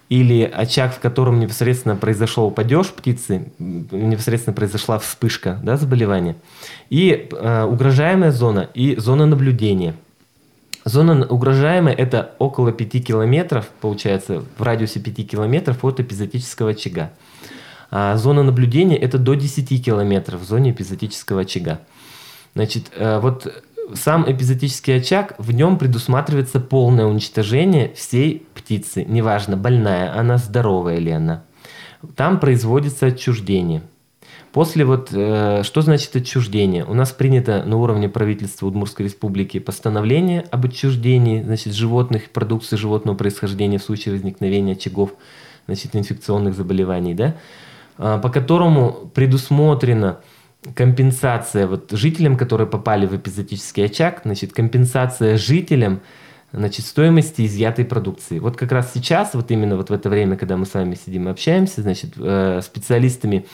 или 0.08 0.42
очаг, 0.42 0.94
в 0.94 1.00
котором 1.00 1.40
непосредственно 1.40 1.96
произошел 1.96 2.50
падеж 2.50 2.88
птицы, 2.88 3.50
непосредственно 3.58 4.54
произошла 4.54 4.98
вспышка 4.98 5.58
да, 5.62 5.76
заболевания, 5.76 6.36
и 6.90 7.28
э, 7.30 7.64
угрожаемая 7.64 8.30
зона 8.30 8.68
и 8.74 8.96
зона 8.96 9.26
наблюдения. 9.26 9.94
Зона 10.84 11.26
угрожаемая– 11.26 11.94
это 11.96 12.34
около 12.38 12.72
5 12.72 13.06
километров, 13.06 13.68
получается, 13.80 14.44
в 14.58 14.62
радиусе 14.62 15.00
5 15.00 15.30
километров 15.30 15.84
от 15.84 16.00
эпизотического 16.00 16.70
очага. 16.70 17.12
А 17.94 18.16
зона 18.16 18.42
наблюдения– 18.42 18.96
это 18.98 19.18
до 19.18 19.34
10 19.34 19.84
километров 19.84 20.40
в 20.40 20.44
зоне 20.44 20.70
эпизотического 20.70 21.42
очага. 21.42 21.80
Значит, 22.54 22.90
э, 22.96 23.18
вот 23.20 23.52
сам 23.94 24.24
эпизотический 24.26 24.96
очаг, 24.96 25.34
в 25.36 25.52
нем 25.52 25.76
предусматривается 25.76 26.58
полное 26.58 27.04
уничтожение 27.04 27.92
всей 27.94 28.46
птицы, 28.54 29.04
неважно, 29.04 29.58
больная 29.58 30.18
она, 30.18 30.38
здоровая 30.38 30.98
ли 30.98 31.10
она. 31.10 31.44
Там 32.16 32.40
производится 32.40 33.06
отчуждение. 33.06 33.82
После 34.52 34.86
вот, 34.86 35.10
э, 35.12 35.62
что 35.62 35.82
значит 35.82 36.16
отчуждение? 36.16 36.86
У 36.86 36.94
нас 36.94 37.12
принято 37.12 37.62
на 37.62 37.76
уровне 37.76 38.08
правительства 38.08 38.68
Удмуртской 38.68 39.04
республики 39.04 39.58
постановление 39.58 40.46
об 40.50 40.64
отчуждении 40.64 41.42
значит, 41.42 41.74
животных, 41.74 42.30
продукции 42.30 42.76
животного 42.76 43.16
происхождения 43.16 43.76
в 43.76 43.82
случае 43.82 44.14
возникновения 44.14 44.72
очагов 44.72 45.10
значит, 45.66 45.94
инфекционных 45.94 46.54
заболеваний, 46.54 47.12
да? 47.12 47.36
А, 47.98 48.18
по 48.18 48.30
которому 48.30 49.10
предусмотрено 49.14 50.20
компенсация 50.74 51.66
вот 51.66 51.90
жителям, 51.90 52.36
которые 52.36 52.66
попали 52.66 53.06
в 53.06 53.16
эпизотический 53.16 53.86
очаг, 53.86 54.22
значит, 54.24 54.52
компенсация 54.52 55.36
жителям 55.36 56.00
значит, 56.52 56.86
стоимости 56.86 57.46
изъятой 57.46 57.84
продукции. 57.84 58.38
Вот 58.38 58.56
как 58.56 58.72
раз 58.72 58.92
сейчас, 58.92 59.34
вот 59.34 59.50
именно 59.50 59.76
вот 59.76 59.90
в 59.90 59.92
это 59.92 60.08
время, 60.08 60.36
когда 60.36 60.56
мы 60.56 60.66
с 60.66 60.74
вами 60.74 60.94
сидим 60.94 61.28
и 61.28 61.30
общаемся, 61.30 61.82
значит, 61.82 62.12
э, 62.16 62.60
специалистами 62.62 63.46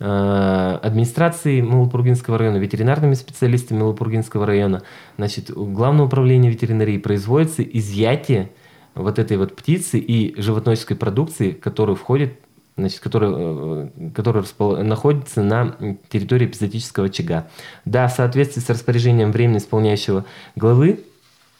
э, 0.00 0.78
администрации 0.82 1.62
Малопургинского 1.62 2.38
района, 2.38 2.56
ветеринарными 2.58 3.14
специалистами 3.14 3.78
Малопургинского 3.78 4.46
района, 4.46 4.82
значит, 5.16 5.50
Главное 5.50 6.06
управление 6.06 6.50
ветеринарии 6.50 6.98
производится 6.98 7.62
изъятие 7.62 8.50
вот 8.94 9.18
этой 9.18 9.36
вот 9.36 9.56
птицы 9.56 9.98
и 9.98 10.38
животноводческой 10.40 10.96
продукции, 10.96 11.52
которая 11.52 11.96
входит 11.96 12.34
значит, 12.80 13.00
который, 13.00 13.30
э, 13.32 14.10
который 14.14 14.44
находится 14.82 15.42
на 15.42 15.76
территории 16.08 16.46
эпизодического 16.46 17.06
очага. 17.06 17.46
Да, 17.84 18.08
в 18.08 18.12
соответствии 18.12 18.60
с 18.60 18.68
распоряжением 18.68 19.32
временно 19.32 19.58
исполняющего 19.58 20.24
главы 20.56 21.00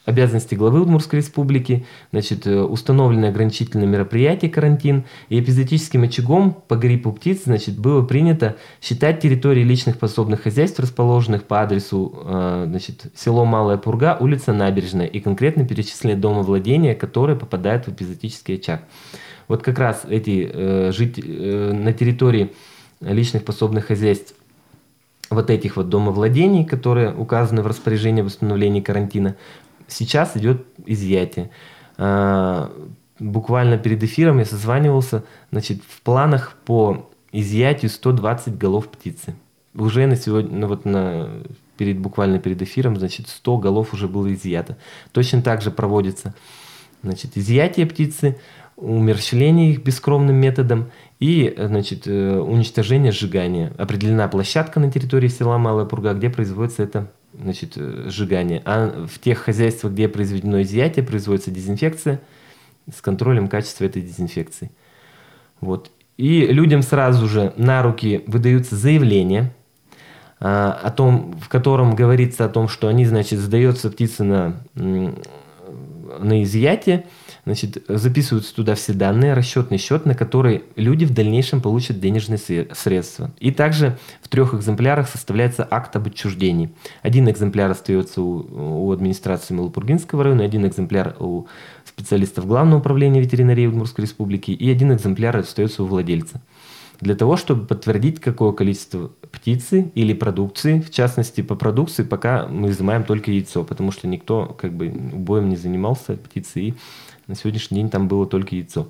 обязанности 0.05 0.55
главы 0.55 0.81
Удмуртской 0.81 1.19
республики, 1.19 1.85
значит, 2.11 2.47
э, 2.47 2.61
установлены 2.61 3.25
ограничительные 3.25 3.87
мероприятия, 3.87 4.49
карантин, 4.49 5.05
и 5.29 5.39
эпизодическим 5.39 6.03
очагом 6.03 6.53
по 6.67 6.75
гриппу 6.75 7.11
птиц, 7.11 7.43
значит, 7.45 7.77
было 7.77 8.03
принято 8.03 8.55
считать 8.81 9.19
территории 9.19 9.63
личных 9.63 9.99
подсобных 9.99 10.41
хозяйств, 10.41 10.79
расположенных 10.79 11.43
по 11.43 11.61
адресу, 11.61 12.13
э, 12.25 12.65
значит, 12.67 13.05
село 13.15 13.45
Малая 13.45 13.77
Пурга, 13.77 14.17
улица 14.19 14.53
Набережная, 14.53 15.07
и 15.07 15.19
конкретно 15.19 15.65
перечислены 15.65 16.15
дома 16.15 16.41
владения, 16.41 16.95
которые 16.95 17.37
попадают 17.37 17.85
в 17.85 17.89
эпизодический 17.89 18.55
очаг. 18.55 18.83
Вот 19.51 19.63
как 19.63 19.79
раз 19.79 20.05
эти 20.09 20.49
э, 20.49 20.91
жить 20.93 21.19
э, 21.21 21.73
на 21.73 21.91
территории 21.91 22.53
личных 23.01 23.43
пособных 23.43 23.87
хозяйств 23.87 24.33
вот 25.29 25.49
этих 25.49 25.75
вот 25.75 25.89
домовладений, 25.89 26.63
которые 26.63 27.13
указаны 27.13 27.61
в 27.61 27.67
распоряжении 27.67 28.21
восстановления 28.21 28.81
карантина, 28.81 29.35
сейчас 29.89 30.37
идет 30.37 30.65
изъятие. 30.85 31.51
А, 31.97 32.71
буквально 33.19 33.77
перед 33.77 34.01
эфиром 34.01 34.39
я 34.39 34.45
созванивался, 34.45 35.25
значит, 35.51 35.81
в 35.85 36.01
планах 36.01 36.55
по 36.63 37.09
изъятию 37.33 37.91
120 37.91 38.57
голов 38.57 38.87
птицы. 38.87 39.35
Уже 39.75 40.07
на 40.07 40.15
сегодня, 40.15 40.59
ну 40.59 40.67
вот 40.67 40.85
на, 40.85 41.29
перед, 41.75 41.99
буквально 41.99 42.39
перед 42.39 42.61
эфиром, 42.61 42.95
значит, 42.95 43.27
100 43.27 43.57
голов 43.57 43.93
уже 43.93 44.07
было 44.07 44.33
изъято. 44.33 44.77
Точно 45.11 45.41
так 45.41 45.61
же 45.61 45.71
проводится, 45.71 46.35
значит, 47.03 47.35
изъятие 47.35 47.85
птицы, 47.85 48.37
умерщвление 48.81 49.71
их 49.71 49.83
бескровным 49.83 50.35
методом 50.35 50.91
и 51.19 51.53
значит, 51.57 52.07
э, 52.07 52.39
уничтожение 52.39 53.11
сжигания. 53.11 53.71
Определена 53.77 54.27
площадка 54.27 54.79
на 54.79 54.91
территории 54.91 55.27
села 55.27 55.57
Малая 55.57 55.85
Пурга, 55.85 56.13
где 56.13 56.29
производится 56.29 56.83
это 56.83 57.11
значит, 57.39 57.73
э, 57.75 58.09
сжигание. 58.09 58.61
А 58.65 59.05
в 59.07 59.19
тех 59.19 59.37
хозяйствах, 59.37 59.93
где 59.93 60.09
произведено 60.09 60.61
изъятие, 60.63 61.05
производится 61.05 61.51
дезинфекция 61.51 62.21
с 62.91 63.01
контролем 63.01 63.47
качества 63.47 63.85
этой 63.85 64.01
дезинфекции. 64.01 64.71
Вот. 65.59 65.91
И 66.17 66.47
людям 66.47 66.81
сразу 66.81 67.27
же 67.27 67.53
на 67.57 67.83
руки 67.83 68.23
выдаются 68.27 68.75
заявления, 68.75 69.53
а, 70.39 70.71
о 70.71 70.89
том, 70.89 71.39
в 71.39 71.49
котором 71.49 71.95
говорится 71.95 72.45
о 72.45 72.49
том, 72.49 72.67
что 72.67 72.87
они, 72.87 73.05
значит, 73.05 73.39
сдается 73.39 73.91
птица 73.91 74.23
на, 74.23 74.55
на 76.19 76.43
изъятие, 76.43 77.05
Значит, 77.43 77.83
записываются 77.87 78.53
туда 78.53 78.75
все 78.75 78.93
данные, 78.93 79.33
расчетный 79.33 79.79
счет, 79.79 80.05
на 80.05 80.13
который 80.13 80.63
люди 80.75 81.05
в 81.05 81.13
дальнейшем 81.13 81.59
получат 81.59 81.99
денежные 81.99 82.37
средства. 82.37 83.31
И 83.39 83.51
также 83.51 83.97
в 84.21 84.27
трех 84.27 84.53
экземплярах 84.53 85.09
составляется 85.09 85.67
акт 85.69 85.95
об 85.95 86.07
отчуждении. 86.07 86.69
Один 87.01 87.29
экземпляр 87.29 87.71
остается 87.71 88.21
у, 88.21 88.85
у 88.85 88.91
администрации 88.91 89.55
Малопургинского 89.55 90.23
района, 90.23 90.43
один 90.43 90.67
экземпляр 90.67 91.15
у 91.19 91.47
специалистов 91.83 92.45
Главного 92.45 92.79
управления 92.79 93.21
ветеринарии 93.21 93.65
Удмуртской 93.65 94.05
республики 94.05 94.51
и 94.51 94.69
один 94.69 94.93
экземпляр 94.93 95.37
остается 95.37 95.81
у 95.81 95.87
владельца 95.87 96.41
для 97.01 97.15
того, 97.15 97.35
чтобы 97.35 97.65
подтвердить, 97.65 98.21
какое 98.21 98.51
количество 98.51 99.11
птицы 99.31 99.91
или 99.95 100.13
продукции, 100.13 100.79
в 100.79 100.91
частности, 100.91 101.41
по 101.41 101.55
продукции 101.55 102.03
пока 102.03 102.47
мы 102.47 102.69
изымаем 102.69 103.03
только 103.03 103.31
яйцо, 103.31 103.63
потому 103.63 103.91
что 103.91 104.07
никто 104.07 104.45
как 104.59 104.71
бы 104.71 104.87
убоем 104.87 105.49
не 105.49 105.57
занимался 105.57 106.15
птицей, 106.15 106.67
и 106.67 106.73
на 107.27 107.35
сегодняшний 107.35 107.77
день 107.77 107.89
там 107.89 108.07
было 108.07 108.27
только 108.27 108.55
яйцо. 108.55 108.87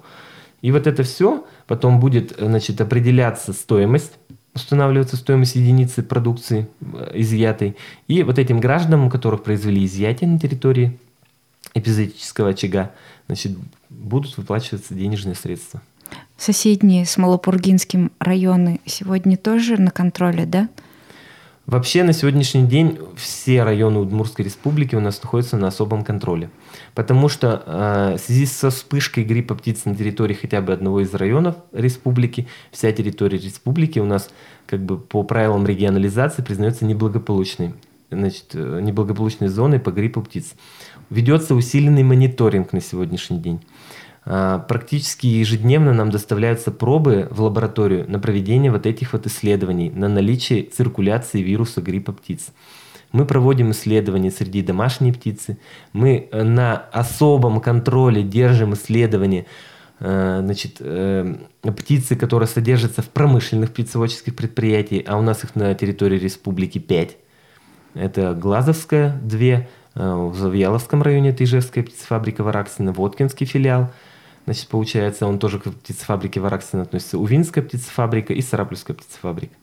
И 0.61 0.71
вот 0.71 0.87
это 0.87 1.03
все 1.03 1.45
потом 1.67 1.99
будет 1.99 2.35
значит, 2.37 2.81
определяться 2.81 3.53
стоимость, 3.53 4.13
устанавливаться 4.53 5.15
стоимость 5.15 5.55
единицы 5.55 6.03
продукции 6.03 6.67
э, 6.81 7.11
изъятой. 7.15 7.77
И 8.07 8.23
вот 8.23 8.37
этим 8.37 8.59
гражданам, 8.59 9.05
у 9.05 9.09
которых 9.09 9.43
произвели 9.43 9.85
изъятие 9.85 10.29
на 10.29 10.37
территории 10.37 10.99
эпизодического 11.73 12.49
очага, 12.49 12.91
значит, 13.27 13.57
будут 13.89 14.37
выплачиваться 14.37 14.93
денежные 14.93 15.35
средства. 15.35 15.81
Соседние 16.41 17.05
с 17.05 17.17
Малопургинским 17.17 18.11
районы 18.17 18.79
сегодня 18.87 19.37
тоже 19.37 19.79
на 19.79 19.91
контроле, 19.91 20.47
да? 20.47 20.69
Вообще 21.67 22.01
на 22.01 22.13
сегодняшний 22.13 22.65
день 22.65 22.97
все 23.15 23.61
районы 23.61 23.99
Удмуртской 23.99 24.43
республики 24.43 24.95
у 24.95 24.99
нас 24.99 25.21
находятся 25.21 25.57
на 25.57 25.67
особом 25.67 26.03
контроле. 26.03 26.49
Потому 26.95 27.29
что 27.29 27.61
э, 27.63 28.17
в 28.17 28.25
связи 28.25 28.47
со 28.47 28.71
вспышкой 28.71 29.23
гриппа 29.23 29.53
птиц 29.53 29.85
на 29.85 29.95
территории 29.95 30.33
хотя 30.33 30.61
бы 30.61 30.73
одного 30.73 31.01
из 31.01 31.13
районов 31.13 31.57
республики, 31.73 32.47
вся 32.71 32.91
территория 32.91 33.37
республики 33.37 33.99
у 33.99 34.05
нас 34.05 34.31
как 34.65 34.83
бы 34.83 34.97
по 34.97 35.21
правилам 35.21 35.67
регионализации 35.67 36.41
признается 36.41 36.85
неблагополучной. 36.85 37.75
Значит, 38.09 38.55
э, 38.55 38.79
неблагополучной 38.81 39.49
зоной 39.49 39.79
по 39.79 39.91
гриппу 39.91 40.23
птиц. 40.23 40.55
Ведется 41.11 41.53
усиленный 41.53 42.01
мониторинг 42.01 42.73
на 42.73 42.81
сегодняшний 42.81 43.37
день. 43.37 43.61
А, 44.23 44.59
практически 44.59 45.25
ежедневно 45.25 45.93
нам 45.93 46.11
доставляются 46.11 46.71
пробы 46.71 47.27
в 47.31 47.41
лабораторию 47.41 48.09
на 48.09 48.19
проведение 48.19 48.71
вот 48.71 48.85
этих 48.85 49.13
вот 49.13 49.25
исследований 49.25 49.89
на 49.89 50.07
наличие 50.07 50.63
циркуляции 50.63 51.41
вируса 51.41 51.81
гриппа 51.81 52.11
птиц. 52.11 52.49
Мы 53.11 53.25
проводим 53.25 53.71
исследования 53.71 54.31
среди 54.31 54.61
домашней 54.61 55.11
птицы. 55.11 55.57
Мы 55.91 56.29
э, 56.31 56.43
на 56.43 56.77
особом 56.77 57.59
контроле 57.61 58.21
держим 58.21 58.73
исследования 58.75 59.47
э, 59.99 60.39
значит, 60.43 60.77
э, 60.79 61.35
птицы, 61.63 62.15
которые 62.15 62.47
содержатся 62.47 63.01
в 63.01 63.09
промышленных 63.09 63.71
птицеводческих 63.71 64.35
предприятиях, 64.35 65.05
а 65.07 65.17
у 65.17 65.23
нас 65.23 65.43
их 65.43 65.55
на 65.55 65.73
территории 65.73 66.19
республики 66.19 66.77
5. 66.77 67.17
Это 67.95 68.33
Глазовская, 68.33 69.19
2, 69.23 69.67
в 70.29 70.35
Завьяловском 70.37 71.01
районе 71.01 71.31
это 71.31 71.43
Ижевская 71.43 71.83
птицефабрика 71.83 72.43
Вараксина, 72.43 72.93
Воткинский 72.93 73.45
филиал– 73.45 73.91
Значит, 74.45 74.67
получается, 74.67 75.27
он 75.27 75.39
тоже 75.39 75.59
к 75.59 75.69
птицефабрике 75.69 76.39
Вараксин 76.39 76.81
относится. 76.81 77.17
Увинская 77.17 77.63
птицефабрика 77.63 78.33
и 78.33 78.41
Сараплевская 78.41 78.95
птицефабрика. 78.95 79.55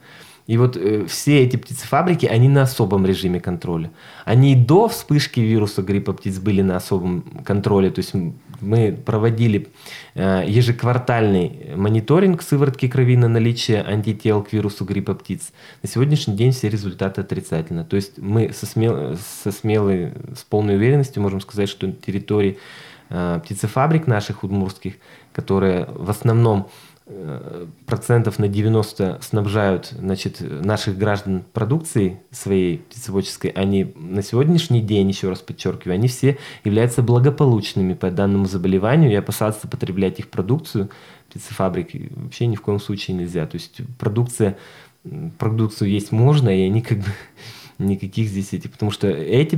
И 0.49 0.57
вот 0.57 0.79
э, 0.79 1.05
все 1.07 1.43
эти 1.43 1.57
птицефабрики, 1.57 2.25
они 2.25 2.49
на 2.49 2.63
особом 2.63 3.05
режиме 3.05 3.39
контроля. 3.39 3.91
Они 4.25 4.57
до 4.57 4.89
вспышки 4.89 5.41
вируса 5.41 5.83
гриппа 5.83 6.15
птиц 6.15 6.39
были 6.39 6.63
на 6.63 6.77
особом 6.77 7.23
контроле. 7.45 7.91
То 7.91 7.99
есть 7.99 8.15
мы 8.61 8.93
проводили 8.93 9.69
э, 10.15 10.45
ежеквартальный 10.49 11.75
мониторинг 11.77 12.41
сыворотки 12.41 12.89
крови 12.89 13.19
на 13.19 13.29
наличие 13.29 13.83
антител 13.83 14.43
к 14.43 14.55
вирусу 14.55 14.87
гриппа 14.87 15.13
птиц. 15.15 15.53
На 15.83 15.89
сегодняшний 15.89 16.35
день 16.35 16.53
все 16.53 16.71
результаты 16.71 17.21
отрицательны. 17.21 17.85
То 17.85 17.97
есть 17.97 18.17
мы 18.17 18.51
со, 18.55 18.65
смел, 18.65 19.19
со 19.43 19.53
смелой, 19.53 20.15
с 20.35 20.45
полной 20.45 20.77
уверенностью 20.77 21.23
можем 21.23 21.43
сказать, 21.43 21.69
что 21.69 21.93
территории 21.93 22.57
Э, 22.57 22.98
птицефабрик 23.09 24.07
наших 24.07 24.45
удмурских, 24.45 24.95
которые 25.33 25.87
в 25.87 26.11
основном 26.11 26.69
э, 27.07 27.67
процентов 27.87 28.39
на 28.39 28.49
90 28.49 29.21
снабжают 29.23 29.87
значит, 29.87 30.41
наших 30.41 30.99
граждан 30.99 31.45
продукцией 31.53 32.19
своей 32.31 32.79
птицеводческой, 32.79 33.51
они 33.51 33.95
на 33.97 34.23
сегодняшний 34.23 34.83
день, 34.83 35.09
еще 35.09 35.31
раз 35.31 35.39
подчеркиваю, 35.41 35.95
они 35.95 36.09
все 36.09 36.39
являются 36.65 37.03
благополучными 37.03 37.95
по 37.95 38.11
данному 38.11 38.47
заболеванию, 38.47 39.11
и 39.11 39.15
опасаться 39.15 39.69
потреблять 39.69 40.19
их 40.19 40.29
продукцию 40.29 40.91
птицефабрики 41.31 42.11
вообще 42.15 42.47
ни 42.47 42.57
в 42.57 42.63
коем 42.63 42.81
случае 42.81 43.17
нельзя. 43.17 43.47
То 43.47 43.57
есть 43.57 43.81
продукция, 43.99 44.57
продукцию 45.39 45.91
есть 45.91 46.13
можно, 46.13 46.49
и 46.49 46.67
они 46.67 46.83
как 46.83 46.99
бы 46.99 47.13
никаких 47.79 48.29
здесь 48.29 48.53
этих, 48.53 48.73
потому 48.73 48.91
что 48.91 49.09
эти 49.09 49.57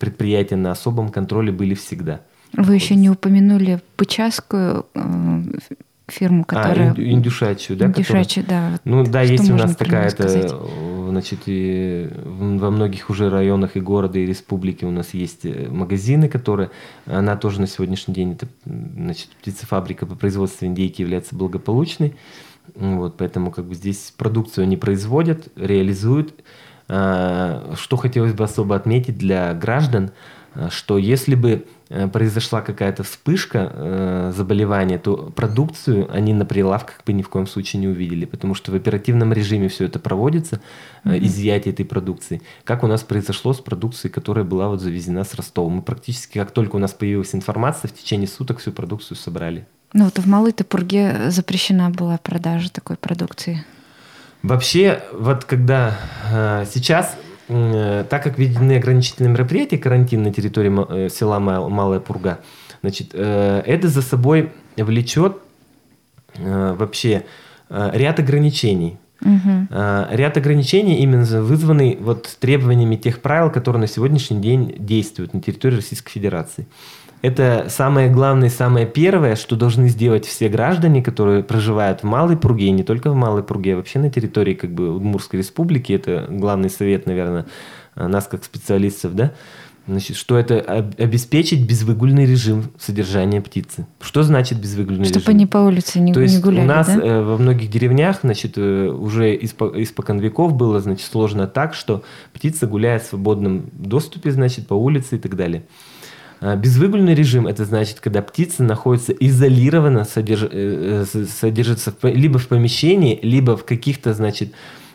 предприятия 0.00 0.56
на 0.56 0.72
особом 0.72 1.10
контроле 1.10 1.52
были 1.52 1.74
всегда. 1.74 2.22
Вы 2.56 2.74
еще 2.74 2.94
не 2.94 3.10
упомянули 3.10 3.80
Пычасскую 3.96 4.86
э, 4.94 5.42
фирму, 6.08 6.44
а, 6.48 6.54
которая... 6.54 6.94
А, 6.96 7.00
индюшачью, 7.00 7.76
да? 7.76 7.86
Индюшачью, 7.86 8.44
которая... 8.44 8.70
да. 8.72 8.80
Ну 8.84 9.04
да, 9.04 9.22
есть 9.22 9.50
у 9.50 9.54
нас 9.54 9.76
такая-то, 9.76 10.48
значит, 11.10 11.40
и 11.46 12.10
во 12.24 12.70
многих 12.70 13.10
уже 13.10 13.28
районах 13.28 13.76
и 13.76 13.80
города, 13.80 14.18
и 14.18 14.26
республики 14.26 14.84
у 14.84 14.90
нас 14.90 15.14
есть 15.14 15.44
э, 15.44 15.68
магазины, 15.68 16.28
которые... 16.28 16.70
Она 17.04 17.36
тоже 17.36 17.60
на 17.60 17.66
сегодняшний 17.66 18.14
день, 18.14 18.32
это, 18.32 18.48
значит, 18.64 19.28
птицефабрика 19.40 20.06
по 20.06 20.14
производству 20.14 20.66
индейки 20.66 21.02
является 21.02 21.36
благополучной. 21.36 22.16
Вот, 22.74 23.16
поэтому 23.16 23.50
как 23.50 23.66
бы 23.66 23.74
здесь 23.74 24.12
продукцию 24.16 24.64
они 24.64 24.76
производят, 24.76 25.48
реализуют. 25.56 26.34
А, 26.88 27.74
что 27.76 27.96
хотелось 27.96 28.32
бы 28.32 28.44
особо 28.44 28.76
отметить 28.76 29.18
для 29.18 29.52
граждан, 29.54 30.10
а, 30.54 30.70
что 30.70 30.98
если 30.98 31.34
бы 31.34 31.64
Э, 31.66 31.75
произошла 31.88 32.62
какая-то 32.62 33.04
вспышка 33.04 33.70
э, 33.72 34.32
заболевания, 34.34 34.98
то 34.98 35.32
продукцию 35.34 36.12
они 36.12 36.34
на 36.34 36.44
прилавках 36.44 37.02
бы 37.04 37.12
ни 37.12 37.22
в 37.22 37.28
коем 37.28 37.46
случае 37.46 37.80
не 37.80 37.88
увидели, 37.88 38.24
потому 38.24 38.54
что 38.54 38.72
в 38.72 38.74
оперативном 38.74 39.32
режиме 39.32 39.68
все 39.68 39.84
это 39.84 39.98
проводится, 39.98 40.60
mm-hmm. 41.04 41.24
изъятие 41.24 41.74
этой 41.74 41.84
продукции. 41.84 42.42
Как 42.64 42.82
у 42.82 42.88
нас 42.88 43.02
произошло 43.02 43.52
с 43.52 43.60
продукцией, 43.60 44.12
которая 44.12 44.44
была 44.44 44.68
вот 44.68 44.80
завезена 44.80 45.24
с 45.24 45.34
Ростова. 45.34 45.70
Мы 45.70 45.82
практически, 45.82 46.38
как 46.38 46.50
только 46.50 46.76
у 46.76 46.80
нас 46.80 46.92
появилась 46.92 47.34
информация, 47.34 47.88
в 47.88 47.94
течение 47.94 48.26
суток 48.26 48.58
всю 48.58 48.72
продукцию 48.72 49.16
собрали. 49.16 49.66
Ну 49.92 50.04
вот 50.06 50.18
в 50.18 50.26
Малой 50.26 50.52
Топурге 50.52 51.30
запрещена 51.30 51.90
была 51.90 52.18
продажа 52.18 52.70
такой 52.70 52.96
продукции. 52.96 53.64
Вообще, 54.42 55.02
вот 55.12 55.44
когда 55.44 55.98
э, 56.30 56.64
сейчас 56.72 57.16
Э, 57.16 57.25
так 57.48 58.22
как 58.22 58.38
введены 58.38 58.76
ограничительные 58.76 59.30
мероприятия, 59.30 59.78
карантин 59.78 60.22
на 60.22 60.32
территории 60.32 61.06
э, 61.06 61.08
села 61.08 61.38
Малая 61.38 62.00
Пурга, 62.00 62.40
значит, 62.82 63.10
э, 63.12 63.62
это 63.64 63.88
за 63.88 64.02
собой 64.02 64.52
влечет 64.76 65.36
вообще 66.38 67.24
ряд 67.70 68.18
ограничений. 68.18 68.98
Угу. 69.22 69.68
Ряд 69.70 70.36
ограничений 70.36 70.98
именно 70.98 71.24
вызванный 71.42 71.96
вот 71.98 72.36
требованиями 72.38 72.96
тех 72.96 73.22
правил, 73.22 73.50
которые 73.50 73.80
на 73.80 73.86
сегодняшний 73.86 74.40
день 74.40 74.74
действуют 74.78 75.32
на 75.32 75.40
территории 75.40 75.76
Российской 75.76 76.10
Федерации. 76.10 76.66
Это 77.22 77.66
самое 77.68 78.10
главное, 78.10 78.50
самое 78.50 78.86
первое, 78.86 79.36
что 79.36 79.56
должны 79.56 79.88
сделать 79.88 80.26
все 80.26 80.48
граждане, 80.48 81.02
которые 81.02 81.42
проживают 81.42 82.00
в 82.00 82.04
Малой 82.04 82.36
Пруге, 82.36 82.66
и 82.66 82.70
не 82.70 82.84
только 82.84 83.10
в 83.10 83.14
Малой 83.14 83.42
Пруге, 83.42 83.74
а 83.74 83.76
вообще 83.76 83.98
на 83.98 84.10
территории 84.10 84.54
как 84.54 84.70
бы 84.72 84.94
Удмурской 84.94 85.38
республики. 85.38 85.92
Это 85.92 86.26
главный 86.28 86.70
совет, 86.70 87.06
наверное, 87.06 87.46
нас 87.94 88.26
как 88.26 88.44
специалистов, 88.44 89.14
да? 89.14 89.32
Значит, 89.88 90.16
что 90.16 90.36
это 90.36 90.58
обеспечить 90.98 91.64
безвыгульный 91.64 92.26
режим 92.26 92.72
содержания 92.76 93.40
птицы. 93.40 93.86
Что 94.00 94.24
значит 94.24 94.60
безвыгульный 94.60 95.04
Чтобы 95.04 95.10
режим? 95.10 95.22
Чтобы 95.22 95.36
они 95.36 95.46
по 95.46 95.58
улице 95.58 96.00
не, 96.00 96.12
То 96.12 96.20
есть 96.20 96.34
не 96.34 96.42
гуляли, 96.42 96.64
у 96.64 96.66
нас 96.66 96.88
да? 96.88 96.94
Э, 96.94 97.22
во 97.22 97.38
многих 97.38 97.70
деревнях, 97.70 98.18
значит, 98.22 98.54
э, 98.56 98.88
уже 98.88 99.36
испокон 99.36 100.18
веков 100.18 100.54
было, 100.54 100.80
значит, 100.80 101.06
сложно 101.06 101.46
так, 101.46 101.74
что 101.74 102.02
птица 102.32 102.66
гуляет 102.66 103.02
в 103.02 103.10
свободном 103.10 103.70
доступе, 103.72 104.32
значит, 104.32 104.66
по 104.66 104.74
улице 104.74 105.16
и 105.16 105.18
так 105.20 105.36
далее. 105.36 105.62
А, 106.40 106.56
безвыгульный 106.56 107.14
режим– 107.14 107.46
это 107.48 107.64
значит, 107.64 108.00
когда 108.00 108.22
птица 108.22 108.62
находится 108.62 109.12
изолированно, 109.12 110.04
содерж... 110.04 110.42
Э, 110.50 111.04
э, 111.12 111.24
содержится 111.24 111.94
либо 112.02 112.38
в 112.38 112.48
помещении, 112.48 113.18
либо 113.22 113.56
в 113.56 113.64
каких-то, 113.64 114.12
значит, 114.12 114.52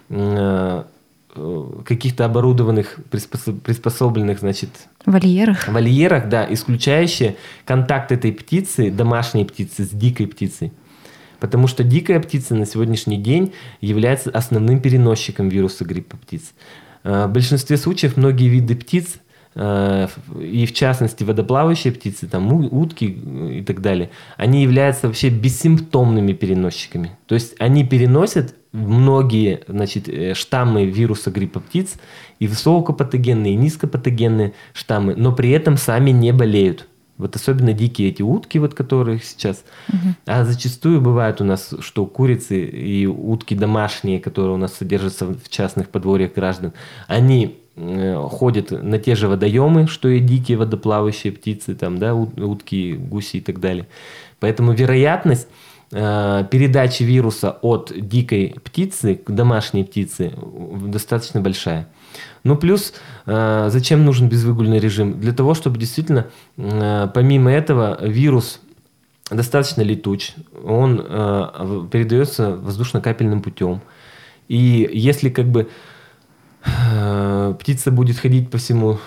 э, 0.10 0.84
каких-то 1.86 2.26
оборудованных, 2.26 3.00
приспособленных, 3.10 4.40
значит... 4.40 4.70
Вольерах. 5.06 5.68
Вольерах, 5.68 6.30
да, 6.30 6.46
исключающие 6.52 7.38
контакт 7.66 8.12
этой 8.12 8.34
птицы, 8.34 8.92
домашней 8.92 9.46
птицы, 9.46 9.86
с 9.86 9.90
дикой 9.90 10.28
птицей. 10.28 10.74
Потому 11.40 11.68
что 11.68 11.84
дикая 11.84 12.20
птица 12.20 12.54
на 12.54 12.68
сегодняшний 12.68 13.18
день 13.18 13.54
является 13.80 14.30
основным 14.30 14.80
переносчиком 14.80 15.50
вируса 15.50 15.86
гриппа 15.86 16.18
птиц. 16.18 16.54
В 17.04 17.28
большинстве 17.28 17.78
случаев 17.78 18.16
многие 18.16 18.48
виды 18.48 18.76
птиц– 18.76 19.16
и 19.54 20.66
в 20.66 20.74
частности 20.74 21.24
водоплавающие 21.24 21.92
птицы, 21.92 22.28
там 22.28 22.54
утки 22.54 23.06
и 23.06 23.64
так 23.64 23.82
далее, 23.82 24.10
они 24.38 24.62
являются 24.62 25.08
вообще 25.08 25.30
бессимптомными 25.30 26.32
переносчиками. 26.34 27.18
То 27.26 27.36
есть 27.36 27.56
они 27.60 27.84
переносят 27.86 28.56
многие 28.72 29.62
значит, 29.68 30.08
э, 30.08 30.34
штаммы 30.34 30.86
вируса 30.86 31.32
гриппа 31.32 31.60
птиц, 31.60 31.96
и 32.40 32.48
высокопатогенные, 32.48 33.54
и 33.54 33.58
низкопатогенные 33.58 34.54
штаммы, 34.74 35.16
но 35.16 35.34
при 35.34 35.52
этом 35.52 35.76
сами 35.78 36.12
не 36.12 36.32
болеют. 36.32 36.88
Вот 37.18 37.36
особенно 37.36 37.74
дикие 37.74 38.10
эти 38.10 38.24
утки, 38.24 38.58
вот 38.58 38.74
которые 38.74 39.20
сейчас. 39.20 39.64
Угу. 39.90 40.16
А 40.26 40.46
зачастую 40.46 41.02
бывает 41.02 41.40
у 41.42 41.44
нас, 41.44 41.74
что 41.82 42.06
курицы 42.06 42.64
и 42.64 43.06
утки 43.06 43.54
домашние, 43.54 44.20
которые 44.20 44.56
у 44.56 44.58
нас 44.58 44.74
содержатся 44.74 45.26
в 45.28 45.50
частных 45.50 45.90
подворьях 45.90 46.34
граждан, 46.34 46.74
они 47.08 47.61
Э, 47.61 47.61
ходят 47.76 48.72
на 48.72 49.00
те 49.00 49.16
же 49.16 49.28
водоемы, 49.28 49.88
что 49.88 50.10
и 50.10 50.20
дикие 50.20 50.58
водоплавающие 50.58 51.32
птицы, 51.32 51.74
там, 51.74 51.98
да, 51.98 52.14
утки, 52.14 52.94
гуси 52.94 53.38
и 53.38 53.42
так 53.42 53.60
далее. 53.60 53.88
Поэтому 54.40 54.74
вероятность 54.74 55.48
э, 55.92 56.46
передачи 56.52 57.04
вируса 57.04 57.58
от 57.62 57.94
дикой 57.96 58.56
птицы 58.64 59.16
к 59.16 59.32
домашней 59.32 59.86
птице 59.86 60.34
достаточно 60.86 61.40
большая. 61.40 61.88
Ну, 62.44 62.58
плюс, 62.58 62.94
э, 63.26 63.68
зачем 63.70 64.04
нужен 64.04 64.28
безвыгульный 64.28 64.80
режим? 64.80 65.20
Для 65.20 65.32
того, 65.32 65.54
чтобы 65.54 65.78
действительно, 65.78 66.28
помимо 66.58 67.52
этого, 67.52 68.06
вирус 68.06 68.60
достаточно 69.30 69.82
летуч, 69.82 70.34
он 70.62 70.98
передается 71.90 72.58
воздушно-капельным 72.58 73.42
путем. 73.42 73.82
И 74.50 74.90
если 74.92 75.30
как 75.30 75.46
бы 75.46 75.62
Э, 75.64 75.70
птица 77.60 77.92
будет 77.92 78.18
ходить 78.18 78.50
по 78.50 78.58
всему, 78.58 79.00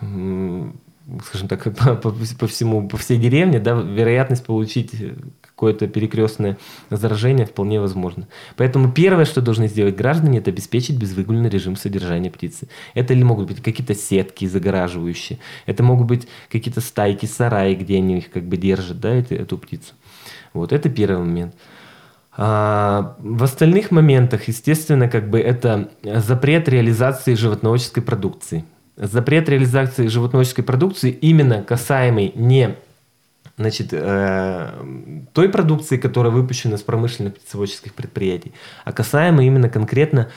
скажем 0.00 1.48
так, 1.48 1.64
по, 1.76 1.94
по, 1.96 2.10
по 2.10 2.46
всему, 2.46 2.88
по 2.88 2.96
всей 2.96 3.18
деревне, 3.18 3.58
да, 3.58 3.72
вероятность 3.74 4.44
получить 4.44 4.92
какое-то 5.40 5.88
перекрестное 5.88 6.58
заражение 6.90 7.46
вполне 7.46 7.80
возможно. 7.80 8.28
Поэтому 8.56 8.92
первое, 8.92 9.24
что 9.24 9.40
должны 9.40 9.68
сделать 9.68 9.96
граждане, 9.96 10.38
это 10.38 10.50
обеспечить 10.50 10.98
безвыгульный 10.98 11.48
режим 11.48 11.76
содержания 11.76 12.30
птицы. 12.30 12.68
Это 12.92 13.14
ли 13.14 13.24
могут 13.24 13.48
быть 13.48 13.62
какие-то 13.62 13.94
сетки 13.94 14.44
загораживающие, 14.44 15.38
это 15.64 15.82
могут 15.82 16.08
быть 16.08 16.28
какие-то 16.50 16.82
стайки, 16.82 17.24
сараи, 17.24 17.74
где 17.74 17.96
они 17.96 18.18
их 18.18 18.30
как 18.30 18.44
бы 18.44 18.58
держат, 18.58 19.00
да, 19.00 19.14
эту, 19.14 19.34
эту 19.34 19.56
птицу. 19.56 19.94
Вот, 20.52 20.72
это 20.72 20.90
первый 20.90 21.24
момент. 21.24 21.54
А, 22.38 23.16
в 23.18 23.42
остальных 23.42 23.90
моментах, 23.90 24.48
естественно, 24.48 25.08
как 25.08 25.30
бы 25.30 25.40
это 25.40 25.88
запрет 26.02 26.68
реализации 26.68 27.34
животноводческой 27.34 28.02
продукции. 28.02 28.64
Запрет 28.96 29.48
реализации 29.48 30.06
животноводческой 30.08 30.64
продукции 30.64 31.10
именно 31.10 31.62
касаемый 31.62 32.32
не 32.34 32.76
значит, 33.58 33.88
э, 33.92 34.70
той 35.32 35.48
продукции, 35.48 35.96
которая 35.96 36.32
выпущена 36.32 36.76
с 36.76 36.82
промышленных 36.82 37.36
птицеводческих 37.36 37.94
предприятий, 37.94 38.52
а 38.84 38.92
касаемо 38.92 39.44
именно 39.44 39.70
конкретно 39.70 40.28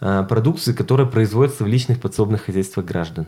э, 0.00 0.24
продукции, 0.28 0.72
которая 0.72 1.06
производится 1.06 1.62
в 1.62 1.68
личных 1.68 2.00
подсобных 2.00 2.46
хозяйствах 2.46 2.84
граждан. 2.84 3.26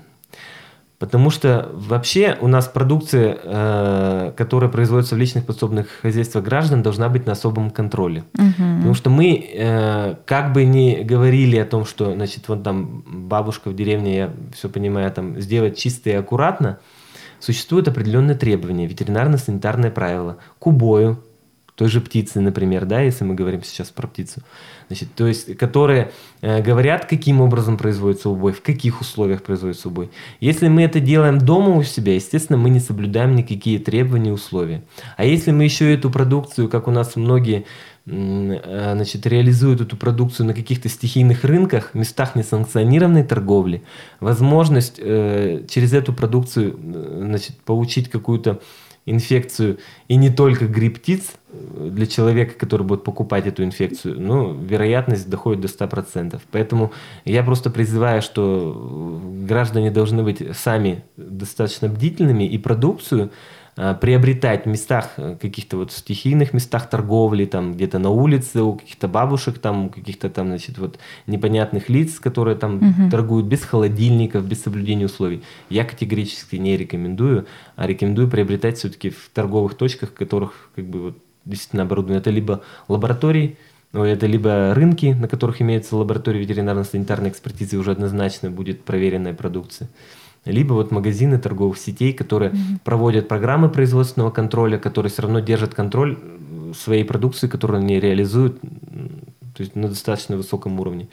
Потому 0.99 1.29
что 1.29 1.71
вообще 1.75 2.39
у 2.41 2.49
нас 2.49 2.69
продукция, 2.69 3.39
э, 3.43 4.33
которая 4.35 4.71
производится 4.71 5.15
в 5.15 5.19
личных 5.19 5.45
подсобных 5.45 5.89
хозяйствах 6.01 6.43
граждан, 6.43 6.83
должна 6.83 7.11
быть 7.11 7.27
на 7.27 7.33
особом 7.33 7.71
контроле. 7.71 8.25
Угу. 8.35 8.77
Потому 8.79 8.95
что 8.95 9.11
мы, 9.11 9.47
э, 9.53 10.15
как 10.25 10.55
бы 10.55 10.65
ни 10.65 11.03
говорили 11.03 11.59
о 11.59 11.67
том, 11.67 11.85
что, 11.85 12.15
значит, 12.15 12.49
вот 12.49 12.63
там 12.63 13.05
бабушка 13.07 13.69
в 13.69 13.77
деревне, 13.77 14.17
я 14.17 14.31
все 14.55 14.71
понимаю, 14.71 15.11
там 15.13 15.39
сделать 15.39 15.77
чисто 15.77 16.09
и 16.09 16.15
аккуратно, 16.15 16.79
существуют 17.41 17.89
определенные 17.89 18.35
требования, 18.37 18.87
ветеринарно-санитарные 18.87 19.91
правила 19.91 20.39
к 20.59 20.67
убою 20.67 21.19
той 21.77 21.89
же 21.89 22.01
птицы, 22.01 22.41
например, 22.41 22.87
да, 22.87 23.03
если 23.03 23.25
мы 23.25 23.35
говорим 23.35 23.63
сейчас 23.63 23.91
про 23.91 24.07
птицу. 24.07 24.41
Значит, 24.89 25.11
то 25.15 25.27
есть, 25.27 25.57
которые 25.59 26.11
э, 26.41 26.63
говорят, 26.63 27.05
каким 27.05 27.43
образом 27.43 27.77
производится 27.77 28.31
убой, 28.31 28.53
в 28.53 28.63
каких 28.63 29.03
условиях 29.03 29.43
производится 29.43 29.89
убой. 29.89 30.11
Если 30.41 30.69
мы 30.69 30.83
это 30.83 31.01
делаем 31.01 31.39
дома 31.39 31.77
у 31.77 31.83
себя, 31.83 32.15
естественно, 32.15 32.57
мы 32.57 32.71
не 32.71 32.81
соблюдаем 32.81 33.37
никакие 33.37 33.79
требования 33.79 34.31
и 34.31 34.33
условия. 34.33 34.83
А 35.19 35.27
если 35.27 35.51
мы 35.51 35.65
еще 35.65 35.93
эту 35.93 36.11
продукцию, 36.11 36.71
как 36.71 36.89
у 36.89 36.91
нас 36.91 37.15
многие 37.15 37.67
э, 38.07 38.93
значит, 38.95 39.27
реализуют 39.27 39.83
эту 39.83 39.99
продукцию 39.99 40.47
на 40.47 40.55
каких-то 40.55 40.89
стихийных 40.89 41.45
рынках, 41.45 41.93
местах 41.93 42.37
несанкционированной 42.37 43.25
торговли, 43.25 43.83
возможность 44.21 44.99
э, 44.99 45.65
через 45.69 45.93
эту 45.93 46.15
продукцию 46.15 46.75
э, 46.83 47.23
значит, 47.27 47.57
получить 47.59 48.09
какую-то 48.09 48.61
инфекцию 49.07 49.79
и 50.09 50.17
не 50.17 50.31
только 50.31 50.67
грипп 50.67 50.99
птиц 50.99 51.33
э, 51.49 51.89
для 51.91 52.07
человека, 52.07 52.55
который 52.59 52.87
будет 52.87 53.05
покупать 53.05 53.47
эту 53.47 53.65
инфекцию, 53.65 54.21
ну, 54.21 54.53
вероятность 54.53 55.31
доходит 55.31 55.63
до 55.63 55.69
100%. 55.69 56.41
Поэтому 56.51 56.93
я 57.25 57.43
просто 57.43 57.71
призываю, 57.71 58.21
что 58.21 59.23
граждане 59.47 59.91
должны 59.91 60.23
быть 60.23 60.43
сами 60.57 61.05
достаточно 61.17 61.89
бдительными 61.89 62.45
и 62.45 62.59
продукцию 62.59 63.31
Э, 63.31 63.66
приобретать 63.77 64.65
в 64.65 64.69
местах, 64.69 65.11
э, 65.19 65.37
каких-то 65.41 65.77
вот 65.77 65.93
стихийных 65.93 66.55
местах 66.55 66.89
торговли, 66.89 67.45
там 67.45 67.75
где-то 67.75 67.99
на 67.99 68.09
улице, 68.09 68.63
у 68.63 68.75
каких-то 68.75 69.07
бабушек, 69.07 69.59
там, 69.59 69.87
у 69.87 69.91
каких-то 69.91 70.31
там, 70.31 70.49
значит, 70.49 70.79
вот 70.79 70.99
непонятных 71.27 71.91
лиц, 71.91 72.19
которые 72.19 72.57
там 72.57 72.77
угу. 72.77 73.11
торгуют 73.11 73.47
без 73.47 73.63
холодильников, 73.63 74.49
без 74.49 74.63
соблюдения 74.63 75.05
условий. 75.05 75.43
Я 75.69 75.85
категорически 75.85 76.57
не 76.57 76.77
рекомендую, 76.77 77.47
а 77.77 77.87
рекомендую 77.87 78.31
приобретать 78.31 78.79
все-таки 78.79 79.11
в 79.11 79.29
торговых 79.35 79.75
точках, 79.75 80.11
в 80.11 80.15
которых 80.15 80.71
как 80.75 80.87
бы 80.87 81.01
вот 81.01 81.19
действительно 81.45 81.83
оборудованы. 81.83 82.19
Это 82.19 82.31
либо 82.31 82.63
лаборатории, 82.89 83.59
это 83.93 84.27
либо 84.27 84.73
рынки, 84.75 85.07
на 85.19 85.29
которых 85.29 85.61
имеется 85.61 85.97
лаборатория 85.97 86.41
ветеринарно-санитарной 86.41 87.29
экспертизы, 87.29 87.77
уже 87.77 87.91
однозначно 87.91 88.51
будет 88.51 88.85
проверенная 88.85 89.35
продукция 89.35 89.91
либо 90.47 90.75
вот 90.75 90.91
магазины 90.91 91.39
торговых 91.39 91.79
сетей, 91.79 92.13
которые 92.13 92.53
mm-hmm. 92.53 92.79
проводят 92.85 93.29
программы 93.29 93.69
производственного 93.69 94.31
контроля, 94.31 94.79
которые 94.79 95.11
все 95.11 95.23
равно 95.23 95.41
держат 95.41 95.75
контроль 95.75 96.19
своей 96.75 97.05
продукции, 97.05 97.49
которую 97.49 97.81
они 97.81 98.01
реализуют, 98.01 98.61
то 98.61 99.63
есть 99.63 99.77
на 99.77 99.89
достаточно 99.89 100.37
высоком 100.37 100.81
уровне. 100.81 101.09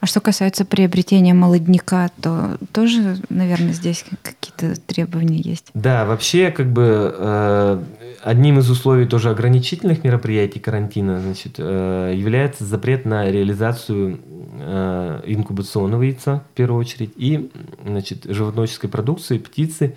А 0.00 0.06
что 0.06 0.20
касается 0.20 0.64
приобретения 0.64 1.34
молодняка, 1.34 2.10
то 2.20 2.56
тоже, 2.72 3.16
наверное, 3.30 3.72
здесь 3.72 4.04
какие-то 4.22 4.80
требования 4.80 5.40
есть? 5.40 5.70
Да, 5.74 6.04
вообще, 6.04 6.52
как 6.52 6.72
бы 6.72 7.12
э, 7.18 7.82
одним 8.22 8.60
из 8.60 8.70
условий 8.70 9.06
тоже 9.06 9.30
ограничительных 9.30 10.04
мероприятий 10.04 10.60
карантина 10.60 11.20
значит, 11.20 11.54
э, 11.58 12.12
является 12.14 12.64
запрет 12.64 13.06
на 13.06 13.28
реализацию 13.28 14.20
инкубационного 14.58 16.02
яйца, 16.02 16.44
в 16.52 16.56
первую 16.56 16.80
очередь, 16.80 17.12
и 17.16 17.50
значит, 17.84 18.24
животноводческой 18.24 18.90
продукции, 18.90 19.38
птицы 19.38 19.96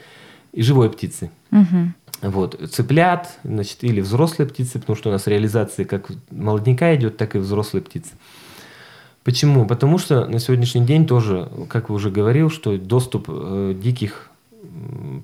и 0.53 0.61
живой 0.61 0.89
птицы. 0.89 1.31
Угу. 1.51 2.29
Вот, 2.29 2.59
цыплят, 2.71 3.39
значит, 3.43 3.83
или 3.83 3.99
взрослые 3.99 4.47
птицы, 4.47 4.79
потому 4.79 4.95
что 4.95 5.09
у 5.09 5.11
нас 5.11 5.25
реализация 5.27 5.85
как 5.85 6.11
молодняка 6.29 6.95
идет, 6.95 7.17
так 7.17 7.35
и 7.35 7.39
взрослые 7.39 7.83
птицы. 7.83 8.11
Почему? 9.23 9.65
Потому 9.65 9.97
что 9.97 10.25
на 10.25 10.39
сегодняшний 10.39 10.85
день 10.85 11.05
тоже, 11.05 11.49
как 11.67 11.89
вы 11.89 11.95
уже 11.95 12.09
говорил, 12.09 12.49
что 12.49 12.77
доступ 12.77 13.25
э, 13.27 13.75
диких 13.79 14.31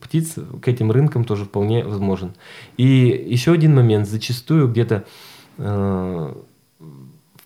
птиц 0.02 0.36
к 0.62 0.68
этим 0.68 0.92
рынкам 0.92 1.24
тоже 1.24 1.46
вполне 1.46 1.84
возможен. 1.84 2.34
И 2.78 2.86
еще 2.86 3.54
один 3.54 3.76
момент. 3.76 4.08
Зачастую 4.08 4.68
где-то 4.68 5.06
э, 5.58 6.34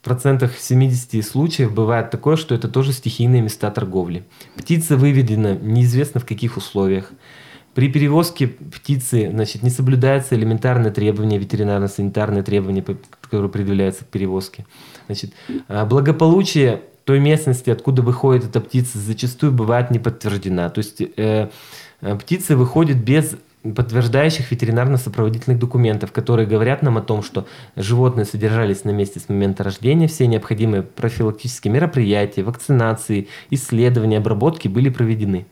процентах 0.02 0.58
70 0.58 1.24
случаев 1.26 1.74
бывает 1.74 2.10
такое, 2.10 2.36
что 2.36 2.56
это 2.56 2.68
тоже 2.68 2.92
стихийные 2.94 3.42
места 3.42 3.70
торговли. 3.72 4.24
Птица 4.56 4.98
выведена 4.98 5.56
неизвестно 5.56 6.20
в 6.20 6.26
каких 6.26 6.58
условиях. 6.58 7.12
При 7.74 7.88
перевозке 7.90 8.48
птицы 8.48 9.30
значит, 9.32 9.64
не 9.64 9.70
соблюдаются 9.70 10.36
элементарные 10.36 10.92
требования, 10.92 11.38
ветеринарно-санитарные 11.38 12.44
требования, 12.44 12.84
которые 13.22 13.50
предъявляются 13.50 14.04
к 14.04 14.08
перевозке. 14.08 14.66
Значит, 15.06 15.34
а, 15.70 15.86
благополучие 15.86 16.82
той 17.06 17.20
местности, 17.20 17.70
откуда 17.70 18.02
выходит 18.02 18.46
эта 18.46 18.60
птица, 18.60 19.00
зачастую 19.00 19.54
бывает 19.54 19.90
не 19.90 20.00
подтверждена. 20.00 20.70
То 20.70 20.80
есть 20.80 21.02
э, 21.02 21.50
э 22.02 22.16
птица 22.18 22.58
выходит 22.58 23.04
без 23.04 23.36
подтверждающих 23.64 24.52
ветеринарно-сопроводительных 24.52 25.60
документов, 25.60 26.12
которые 26.12 26.48
говорят 26.48 26.82
нам 26.82 26.98
о 26.98 27.02
том, 27.02 27.22
что 27.22 27.46
животные 27.76 28.26
содержались 28.26 28.84
на 28.84 28.92
месте 28.92 29.20
с 29.20 29.30
момента 29.30 29.64
рождения, 29.64 30.08
все 30.08 30.28
необходимые 30.28 30.84
профилактические 30.84 31.72
мероприятия, 31.72 32.44
вакцинации, 32.44 33.28
исследования, 33.52 34.18
обработки 34.18 34.68
были 34.68 34.90
проведены. 34.90 35.46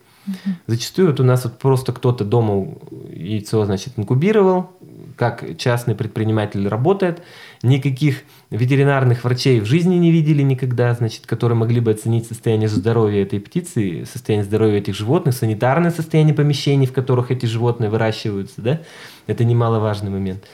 Зачастую 0.67 1.09
вот 1.09 1.19
у 1.19 1.23
нас 1.23 1.43
вот 1.43 1.57
просто 1.57 1.91
кто-то 1.91 2.23
дома 2.23 2.75
яйцо, 3.11 3.65
значит, 3.65 3.93
инкубировал, 3.97 4.71
как 5.19 5.57
частный 5.57 5.95
предприниматель 5.95 6.65
работает, 6.65 7.21
никаких 7.61 8.21
ветеринарных 8.51 9.25
врачей 9.25 9.59
в 9.59 9.65
жизни 9.65 9.95
не 9.95 10.13
видели 10.13 10.41
никогда, 10.41 10.93
значит, 10.93 11.25
которые 11.25 11.57
могли 11.57 11.81
бы 11.81 11.91
оценить 11.91 12.25
состояние 12.25 12.69
здоровья 12.69 13.23
этой 13.23 13.41
птицы, 13.41 14.05
состояние 14.09 14.45
здоровья 14.45 14.77
этих 14.77 14.95
животных, 14.95 15.35
санитарное 15.35 15.91
состояние 15.91 16.33
помещений, 16.33 16.87
в 16.87 16.93
которых 16.93 17.31
эти 17.31 17.45
животные 17.47 17.89
выращиваются, 17.89 18.61
да, 18.61 18.79
это 19.27 19.43
немаловажный 19.43 20.09
момент. 20.09 20.45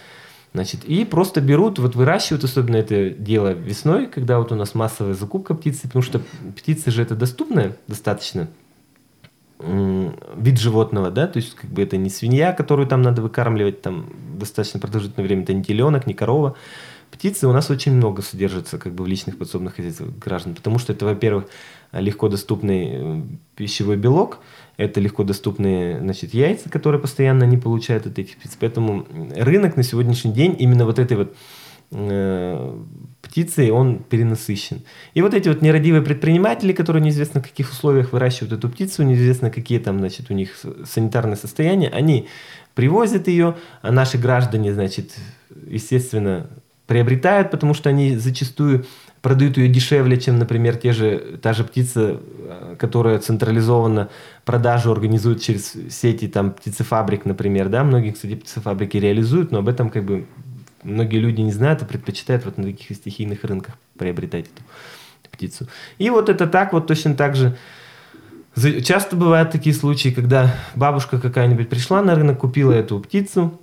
Значит, 0.56 0.84
и 0.86 1.06
просто 1.06 1.42
берут, 1.42 1.78
вот 1.78 1.96
выращивают, 1.96 2.44
особенно 2.44 2.78
это 2.78 3.12
дело 3.12 3.54
весной, 3.54 4.08
когда 4.08 4.40
вот 4.40 4.52
у 4.52 4.56
нас 4.56 4.74
массовая 4.74 5.14
закупка 5.14 5.54
птицы, 5.54 5.84
потому 5.84 6.02
что 6.02 6.22
птицы 6.58 6.90
же 6.90 7.04
это 7.04 7.14
доступная 7.16 7.78
достаточно 7.88 8.48
вид 9.60 10.60
животного, 10.60 11.12
да, 11.12 11.28
то 11.28 11.38
есть 11.38 11.56
как 11.56 11.70
бы 11.70 11.82
это 11.82 11.98
не 11.98 12.10
свинья, 12.10 12.52
которую 12.52 12.88
там 12.88 13.02
надо 13.02 13.22
выкармливать 13.22 13.82
там 13.82 14.08
достаточно 14.38 14.80
продолжительное 14.80 15.26
время, 15.26 15.44
это 15.44 15.54
не 15.54 15.64
теленок, 15.64 16.08
не 16.08 16.14
корова. 16.14 16.56
Птицы 17.12 17.48
у 17.48 17.54
нас 17.54 17.70
очень 17.70 17.94
много 17.94 18.22
содержится 18.22 18.78
как 18.78 18.94
бы 18.94 19.04
в 19.04 19.08
личных 19.08 19.38
подсобных 19.38 19.76
хозяйствах 19.76 20.10
граждан, 20.18 20.56
потому 20.56 20.80
что 20.80 20.92
это, 20.92 21.06
во-первых, 21.06 21.46
легко 21.94 22.28
доступный 22.28 22.90
э, 22.92 23.22
пищевой 23.56 23.96
белок, 23.96 24.40
это 24.78 25.00
легко 25.00 25.24
доступные 25.24 26.00
значит, 26.00 26.34
яйца, 26.34 26.70
которые 26.70 27.00
постоянно 27.00 27.46
не 27.46 27.58
получают 27.58 28.06
от 28.06 28.20
этих 28.20 28.38
птиц. 28.38 28.58
Поэтому 28.60 29.06
рынок 29.36 29.78
на 29.78 29.84
сегодняшний 29.84 30.34
день 30.34 30.56
именно 30.60 30.86
вот 30.86 31.00
этой 31.00 31.16
вот 31.16 31.36
птицей, 33.22 33.72
он 33.72 34.00
перенасыщен. 34.00 34.82
И 35.14 35.22
вот 35.22 35.34
эти 35.34 35.50
вот 35.50 35.62
нерадивые 35.62 36.02
предприниматели, 36.02 36.74
которые 36.74 37.04
неизвестно 37.04 37.42
в 37.42 37.44
каких 37.44 37.72
условиях 37.72 38.14
выращивают 38.14 38.54
эту 38.54 38.70
птицу, 38.70 39.04
неизвестно 39.04 39.52
какие 39.52 39.80
там, 39.80 40.00
значит, 40.00 40.30
у 40.30 40.34
них 40.34 40.52
санитарные 40.86 41.36
состояния, 41.36 41.90
они 41.90 42.28
привозят 42.74 43.28
ее, 43.28 43.56
а 43.82 43.92
наши 43.92 44.18
граждане, 44.18 44.74
значит, 44.74 45.16
естественно, 45.68 46.48
приобретают, 46.88 47.52
потому 47.52 47.74
что 47.74 47.90
они 47.90 48.18
зачастую 48.18 48.86
продают 49.22 49.58
ее 49.58 49.70
дешевле, 49.70 50.18
чем, 50.18 50.38
например, 50.38 50.76
те 50.76 50.94
же, 50.94 51.40
та 51.42 51.54
же 51.54 51.64
птица, 51.64 52.20
которая 52.78 53.18
централизованно 53.18 54.10
продажу 54.44 54.92
организует 54.92 55.42
через 55.42 55.74
сети 55.90 56.28
там 56.28 56.52
птицефабрик, 56.52 57.26
например, 57.26 57.70
да, 57.70 57.84
многие, 57.84 58.12
кстати, 58.12 58.36
птицефабрики 58.36 58.98
реализуют, 58.98 59.52
но 59.52 59.60
об 59.60 59.68
этом 59.68 59.90
как 59.90 60.04
бы 60.04 60.28
многие 60.86 61.18
люди 61.18 61.42
не 61.42 61.52
знают 61.52 61.82
и 61.82 61.86
предпочитают 61.86 62.46
вот 62.46 62.58
на 62.58 62.66
таких 62.66 62.96
стихийных 62.96 63.44
рынках 63.44 63.76
приобретать 63.98 64.46
эту 64.46 64.64
птицу. 65.32 65.68
И 65.98 66.10
вот 66.10 66.30
это 66.30 66.48
так, 66.48 66.74
вот 66.74 66.88
точно 66.88 67.16
так 67.16 67.36
же. 67.36 67.58
Часто 68.84 69.18
бывают 69.18 69.52
такие 69.52 69.76
случаи, 69.76 70.10
когда 70.10 70.56
бабушка 70.76 71.20
какая-нибудь 71.20 71.68
пришла 71.68 72.02
на 72.02 72.16
рынок, 72.16 72.40
купила 72.40 72.72
эту 72.72 73.00
птицу. 73.00 73.60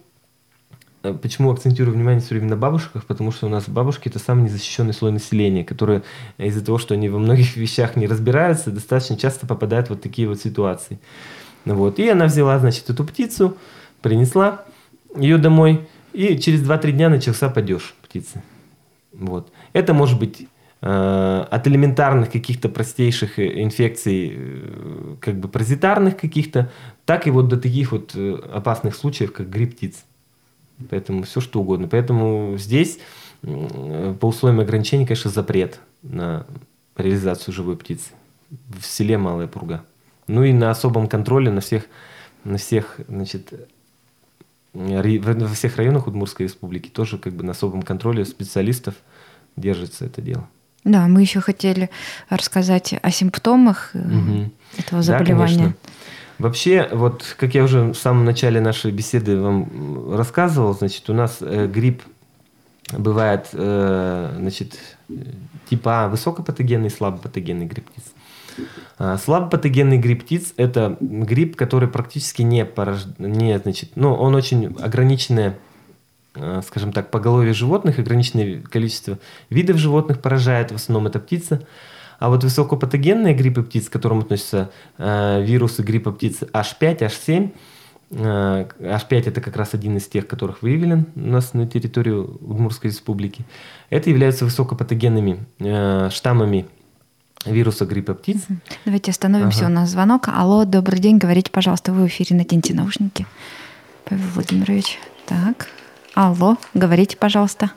Э, 1.03 1.15
почему 1.15 1.51
акцентирую 1.51 1.95
внимание 1.95 2.21
все 2.21 2.35
время 2.35 2.51
на 2.51 2.57
бабушках? 2.57 3.07
Потому 3.07 3.33
что 3.33 3.47
у 3.47 3.49
нас 3.49 3.69
бабушки 3.69 4.09
это 4.09 4.19
самый 4.19 4.45
незащищенный 4.45 4.93
слой 4.93 5.13
населения, 5.13 5.65
которые 5.65 6.03
из-за 6.37 6.63
того, 6.65 6.77
что 6.77 6.93
они 6.95 7.09
во 7.09 7.19
многих 7.19 7.57
вещах 7.57 7.97
не 7.97 8.07
разбираются, 8.07 8.71
достаточно 8.71 9.17
часто 9.17 9.47
попадают 9.47 9.87
в 9.87 9.91
вот 9.91 10.03
такие 10.03 10.29
вот 10.29 10.41
ситуации. 10.41 10.99
Вот. 11.65 11.99
И 11.99 12.09
она 12.09 12.27
взяла, 12.27 12.59
значит, 12.59 12.91
эту 12.91 13.05
птицу, 13.05 13.57
принесла 14.03 14.65
ее 15.17 15.39
домой, 15.39 15.87
и 16.13 16.39
через 16.39 16.63
2-3 16.63 16.93
дня 16.93 17.09
начался 17.09 17.49
падеж 17.49 17.95
птицы. 18.03 18.43
Вот. 19.13 19.53
Это 19.73 19.95
может 19.95 20.19
быть 20.19 20.49
э, 20.81 21.47
от 21.51 21.67
элементарных 21.67 22.31
каких-то 22.31 22.69
простейших 22.69 23.39
э, 23.39 23.63
инфекций, 23.63 24.33
э, 24.35 25.17
как 25.21 25.37
бы 25.37 25.49
паразитарных 25.49 26.17
каких-то, 26.17 26.71
так 27.05 27.27
и 27.27 27.31
вот 27.31 27.49
до 27.49 27.57
таких 27.57 27.93
вот 27.93 28.13
э, 28.15 28.39
опасных 28.53 28.95
случаев, 28.95 29.33
как 29.33 29.51
грипп 29.51 29.77
птиц. 29.77 30.05
Поэтому 30.91 31.23
все 31.23 31.41
что 31.41 31.61
угодно. 31.61 31.89
Поэтому 31.89 32.57
здесь 32.59 32.99
э, 33.43 34.15
по 34.19 34.27
условиям 34.27 34.61
ограничений, 34.61 35.07
конечно, 35.07 35.31
запрет 35.31 35.81
на 36.03 36.47
реализацию 36.97 37.55
живой 37.55 37.77
птицы. 37.77 38.11
В 38.51 38.85
селе 38.85 39.19
Малая 39.19 39.47
Пурга. 39.47 39.85
Ну 40.27 40.45
и 40.45 40.53
на 40.53 40.71
особом 40.71 41.09
контроле 41.09 41.51
на 41.51 41.61
всех, 41.61 41.85
на 42.45 42.59
всех 42.59 43.01
значит, 43.09 43.69
во 44.75 45.49
всех 45.49 45.77
районах 45.77 46.07
Удмурской 46.07 46.47
республики 46.47 46.89
тоже 46.89 47.19
как 47.19 47.35
бы 47.35 47.45
на 47.45 47.53
особом 47.53 47.83
контроле 47.83 48.25
специалистов 48.25 48.95
держится 49.57 50.07
это 50.07 50.23
дело. 50.23 50.49
Да, 50.85 51.07
мы 51.07 51.21
еще 51.21 51.41
хотели 51.41 51.91
рассказать 52.29 52.95
о 53.03 53.11
симптомах 53.11 53.91
угу. 53.95 54.51
этого 54.79 55.03
заболевания. 55.03 55.67
Да, 55.67 55.91
Вообще, 56.39 56.89
вот 56.91 57.37
как 57.39 57.55
я 57.55 57.63
уже 57.63 57.93
в 57.93 57.95
самом 57.95 58.25
начале 58.25 58.61
нашей 58.61 58.91
беседы 58.91 59.41
вам 59.41 60.13
рассказывал, 60.17 60.75
значит, 60.75 61.09
у 61.09 61.15
нас 61.15 61.39
э, 61.41 61.69
грипп 61.69 62.03
бывает, 62.91 63.51
э, 63.53 64.37
значит, 64.41 64.77
типа 65.71 66.09
высокопатогенный, 66.09 66.91
слабопатогенный 66.91 67.67
грипп. 67.67 67.87
А, 67.97 68.01
слабопатогенный 68.99 69.99
грипп 69.99 70.25
птиц– 70.25 70.55
это 70.57 70.97
грипп, 71.01 71.57
который 71.57 71.89
практически 71.89 72.43
не, 72.43 72.65
порож... 72.65 73.05
не 73.19 73.59
значит, 73.59 73.91
ну, 73.95 74.15
он 74.15 74.35
очень 74.35 74.77
ограниченное, 74.81 75.59
э, 76.35 76.63
скажем 76.67 76.93
так, 76.93 77.11
поголовье 77.11 77.53
животных, 77.53 77.99
ограниченное 77.99 78.61
количество 78.63 79.19
видов 79.51 79.79
животных 79.79 80.21
поражает, 80.21 80.73
в 80.73 80.77
основном 80.77 81.07
это 81.07 81.19
птица. 81.19 81.67
А 82.19 82.29
вот 82.29 82.45
высокопатогенные 82.45 83.35
гриппы 83.35 83.65
птиц, 83.65 83.89
к 83.89 83.93
которым 83.93 84.21
относятся 84.21 84.71
э, 84.97 85.43
вирусы 85.43 85.83
гриппа 85.83 86.13
птиц 86.13 86.43
H5, 86.43 86.99
H7, 87.01 87.53
э, 88.11 88.67
H5 88.79 89.29
это 89.29 89.41
как 89.41 89.57
раз 89.57 89.75
один 89.75 89.97
из 89.97 90.07
тех, 90.07 90.29
которых 90.29 90.63
выявлен 90.63 91.07
у 91.17 91.27
нас 91.27 91.53
на 91.53 91.67
территории 91.67 92.13
Удмуртской 92.13 92.91
республики. 92.91 93.45
Это 93.91 94.09
являются 94.09 94.45
высокопатогенными 94.45 95.45
э, 95.59 96.11
штаммами 96.13 96.69
вируса 97.47 97.85
гриппа 97.85 98.15
птиц. 98.15 98.47
Давайте 98.85 99.11
остановимся. 99.11 99.67
Ага. 99.67 99.73
У 99.73 99.75
нас 99.75 99.89
звонок. 99.91 100.29
Алло, 100.29 100.65
добрый 100.65 100.99
день. 100.99 101.19
Говорите, 101.19 101.51
пожалуйста, 101.51 101.93
вы 101.93 102.05
в 102.05 102.07
эфире, 102.09 102.37
наденьте 102.37 102.75
наушники. 102.75 103.27
Павел 104.05 104.27
Владимирович. 104.35 104.99
Так. 105.27 105.69
Алло, 106.15 106.57
говорите, 106.75 107.17
пожалуйста. 107.17 107.71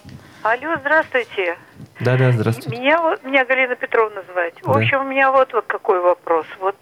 Алло, 0.43 0.75
здравствуйте. 0.81 1.57
Да, 2.01 2.17
да, 2.17 2.31
здравствуйте. 2.31 2.77
Меня, 2.77 3.01
вот, 3.01 3.23
меня 3.23 3.45
Галина 3.45 3.75
Петровна 3.75 4.21
звать. 4.31 4.53
Да. 4.63 4.73
В 4.73 4.77
общем, 4.77 5.01
у 5.01 5.09
меня 5.09 5.31
вот, 5.31 5.53
вот 5.53 5.65
какой 5.65 6.01
вопрос. 6.01 6.45
Вот 6.59 6.75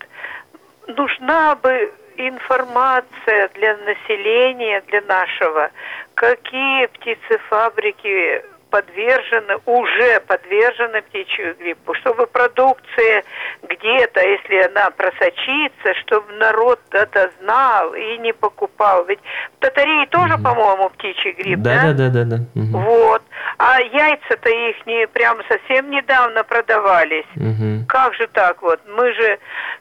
нужна 0.88 1.56
бы 1.56 1.92
информация 2.18 3.50
для 3.56 3.78
населения, 3.78 4.84
для 4.90 5.02
нашего, 5.02 5.72
какие 6.16 6.88
птицефабрики 6.88 8.44
подвержены, 8.74 9.58
уже 9.68 10.20
подвержены 10.22 11.04
птичью 11.04 11.56
гриппу, 11.60 11.94
чтобы 11.94 12.26
продукция 12.26 13.24
где-то, 13.62 14.20
если 14.20 14.64
она 14.68 14.90
просочится, 14.90 15.94
чтобы 16.02 16.34
народ 16.34 16.80
это 16.90 17.30
знал 17.40 17.94
и 17.94 18.18
не 18.18 18.34
покупал. 18.34 19.06
Ведь 19.06 19.20
в 19.58 19.60
Татарии 19.60 20.08
тоже, 20.08 20.40
по-моему, 20.40 20.90
птичий 20.90 21.34
грипп, 21.34 21.60
да? 21.60 21.84
Да, 21.84 21.94
да, 21.94 22.10
да, 22.10 22.24
да. 22.24 22.36
Угу. 22.56 22.80
Вот. 22.80 23.22
А 23.58 23.80
яйца-то 23.82 24.50
их 24.50 24.86
не 24.86 25.08
прямо 25.08 25.44
совсем 25.48 25.90
недавно 25.90 26.44
продавались. 26.44 27.26
Угу. 27.36 27.86
Как 27.88 28.14
же 28.16 28.28
так 28.28 28.62
вот? 28.62 28.80
Мы 28.88 29.14
же 29.14 29.40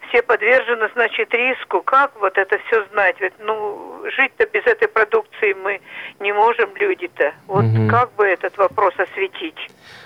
все 0.08 0.22
подвержены, 0.22 0.88
значит, 0.94 1.32
риску. 1.32 1.82
Как 1.82 2.12
вот 2.20 2.36
это 2.36 2.58
все 2.66 2.84
знать? 2.92 3.16
Ведь, 3.20 3.34
ну, 3.38 4.02
жить-то 4.16 4.46
без 4.46 4.64
этой 4.66 4.88
продукции 4.88 5.54
мы 5.54 5.80
не 6.20 6.32
можем, 6.32 6.70
люди-то. 6.76 7.32
Вот 7.46 7.64
угу. 7.64 7.88
как 7.88 8.14
бы 8.14 8.26
этот 8.26 8.56
вопрос 8.58 8.94
осветить? 8.98 9.58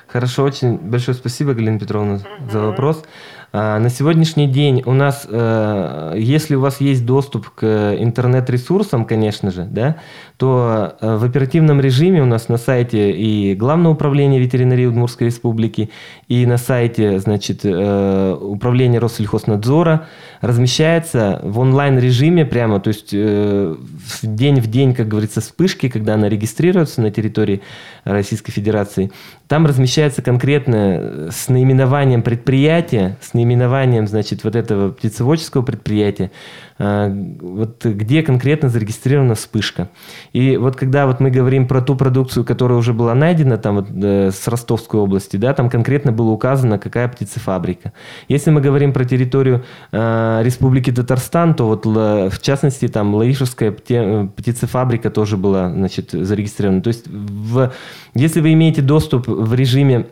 Хорошо, 0.06 0.44
очень 0.44 0.78
большое 0.78 1.16
спасибо, 1.16 1.52
Галина 1.52 1.80
Петровна, 1.80 2.14
угу. 2.14 2.50
за 2.50 2.60
вопрос. 2.60 3.04
А, 3.52 3.78
на 3.78 3.90
сегодняшний 3.90 4.48
день 4.48 4.82
у 4.84 4.92
нас, 4.92 5.26
э, 5.28 6.14
если 6.16 6.56
у 6.56 6.60
вас 6.60 6.80
есть 6.80 7.06
доступ 7.06 7.50
к 7.50 7.96
интернет-ресурсам, 7.98 9.04
конечно 9.04 9.50
же, 9.50 9.64
да, 9.70 9.96
то 10.36 10.96
э, 11.00 11.16
в 11.16 11.24
оперативном 11.24 11.80
режиме 11.80 12.22
у 12.22 12.26
нас 12.26 12.48
на 12.48 12.56
сайте 12.58 13.12
и 13.12 13.54
Главного 13.54 13.94
управления 13.94 14.40
ветеринарии 14.40 14.86
Удмуртской 14.86 15.28
республики, 15.28 15.90
и 16.28 16.44
на 16.44 16.56
сайте, 16.56 17.18
значит, 17.20 17.60
э, 17.62 18.36
управления 18.38 18.98
Россельхознадзора 18.98 20.08
размещается 20.40 21.40
в 21.42 21.58
онлайн-режиме 21.58 22.44
прямо, 22.44 22.80
то 22.80 22.88
есть 22.88 23.12
день 23.12 24.60
в 24.60 24.66
день, 24.66 24.94
как 24.94 25.08
говорится, 25.08 25.40
вспышки, 25.40 25.88
когда 25.88 26.14
она 26.14 26.28
регистрируется 26.28 27.00
на 27.00 27.10
территории 27.10 27.62
Российской 28.04 28.52
Федерации, 28.52 29.10
там 29.48 29.66
размещается 29.66 30.22
конкретно 30.22 31.28
с 31.30 31.48
наименованием 31.48 32.22
предприятия, 32.22 33.16
с 33.22 33.32
наименованием, 33.36 34.06
значит, 34.06 34.42
вот 34.44 34.56
этого 34.56 34.90
птицеводческого 34.90 35.62
предприятия, 35.62 36.30
а, 36.78 37.08
вот 37.40 37.84
где 37.84 38.22
конкретно 38.22 38.68
зарегистрирована 38.68 39.34
вспышка. 39.34 39.88
И 40.32 40.56
вот 40.56 40.76
когда 40.76 41.06
вот 41.06 41.20
мы 41.20 41.30
говорим 41.30 41.68
про 41.68 41.80
ту 41.80 41.96
продукцию, 41.96 42.44
которая 42.44 42.78
уже 42.78 42.92
была 42.92 43.14
найдена 43.14 43.56
там 43.56 43.76
вот, 43.76 43.86
э, 43.90 44.30
с 44.30 44.48
Ростовской 44.48 45.00
области, 45.00 45.36
да, 45.36 45.54
там 45.54 45.70
конкретно 45.70 46.12
было 46.12 46.30
указано, 46.30 46.78
какая 46.78 47.08
птицефабрика. 47.08 47.92
Если 48.28 48.50
мы 48.50 48.60
говорим 48.60 48.92
про 48.92 49.04
территорию 49.04 49.64
э, 49.92 50.40
Республики 50.42 50.92
Татарстан, 50.92 51.54
то 51.54 51.66
вот 51.66 51.86
в 51.86 52.42
частности 52.42 52.88
там 52.88 53.14
Лаишевская 53.14 53.72
птицефабрика 53.72 55.10
тоже 55.10 55.36
была, 55.36 55.70
значит, 55.70 56.10
зарегистрирована. 56.10 56.82
То 56.82 56.88
есть 56.88 57.06
в, 57.06 57.72
если 58.14 58.40
вы 58.40 58.52
имеете 58.52 58.82
доступ 58.82 59.28
в 59.28 59.54
режиме 59.54 60.06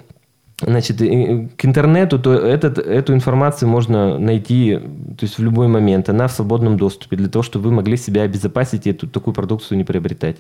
значит, 0.60 0.98
к 0.98 1.64
интернету, 1.64 2.18
то 2.18 2.32
этот, 2.32 2.78
эту 2.78 3.14
информацию 3.14 3.68
можно 3.68 4.18
найти 4.18 4.78
то 5.18 5.24
есть 5.24 5.38
в 5.38 5.42
любой 5.42 5.68
момент. 5.68 6.08
Она 6.08 6.28
в 6.28 6.32
свободном 6.32 6.76
доступе 6.76 7.16
для 7.16 7.28
того, 7.28 7.42
чтобы 7.42 7.68
вы 7.68 7.74
могли 7.74 7.96
себя 7.96 8.22
обезопасить 8.22 8.86
и 8.86 8.90
эту 8.90 9.06
такую 9.06 9.34
продукцию 9.34 9.78
не 9.78 9.84
приобретать. 9.84 10.36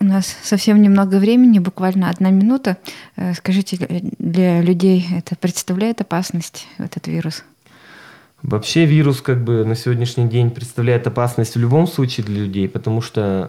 У 0.00 0.04
нас 0.04 0.36
совсем 0.42 0.80
немного 0.80 1.16
времени, 1.16 1.58
буквально 1.58 2.08
одна 2.08 2.30
минута. 2.30 2.78
Э, 3.16 3.34
скажите, 3.34 3.76
для 4.18 4.62
людей 4.62 5.06
это 5.16 5.36
представляет 5.36 6.00
опасность, 6.00 6.66
этот 6.78 7.06
вирус? 7.06 7.44
Вообще 8.42 8.86
вирус 8.86 9.20
как 9.20 9.44
бы 9.44 9.64
на 9.64 9.76
сегодняшний 9.76 10.28
день 10.28 10.50
представляет 10.50 11.06
опасность 11.06 11.54
в 11.54 11.60
любом 11.60 11.86
случае 11.86 12.26
для 12.26 12.40
людей, 12.42 12.68
потому 12.68 13.00
что 13.00 13.48